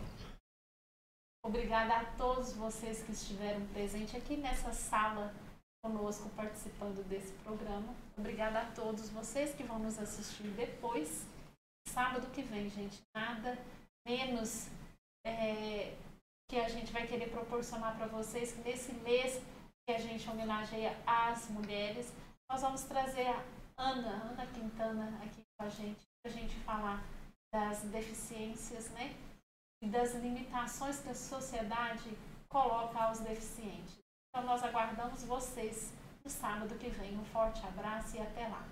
[1.46, 5.34] Obrigada a todos vocês que estiveram presentes aqui nessa sala
[5.84, 7.94] conosco participando desse programa.
[8.18, 11.26] Obrigada a todos vocês que vão nos assistir depois.
[11.90, 13.02] Sábado que vem, gente.
[13.14, 13.58] Nada
[14.08, 14.68] menos
[15.26, 15.94] é,
[16.50, 19.42] que a gente vai querer proporcionar para vocês, que nesse mês
[19.86, 22.14] que a gente homenageia as mulheres,
[22.50, 23.44] nós vamos trazer a
[23.78, 27.04] Ana, Ana Quintana aqui com a gente, para a gente falar
[27.54, 29.16] das deficiências, né?
[29.82, 32.18] E das limitações que a sociedade
[32.48, 34.00] coloca aos deficientes.
[34.30, 35.92] Então nós aguardamos vocês
[36.24, 37.18] no sábado que vem.
[37.18, 38.64] Um forte abraço e até lá.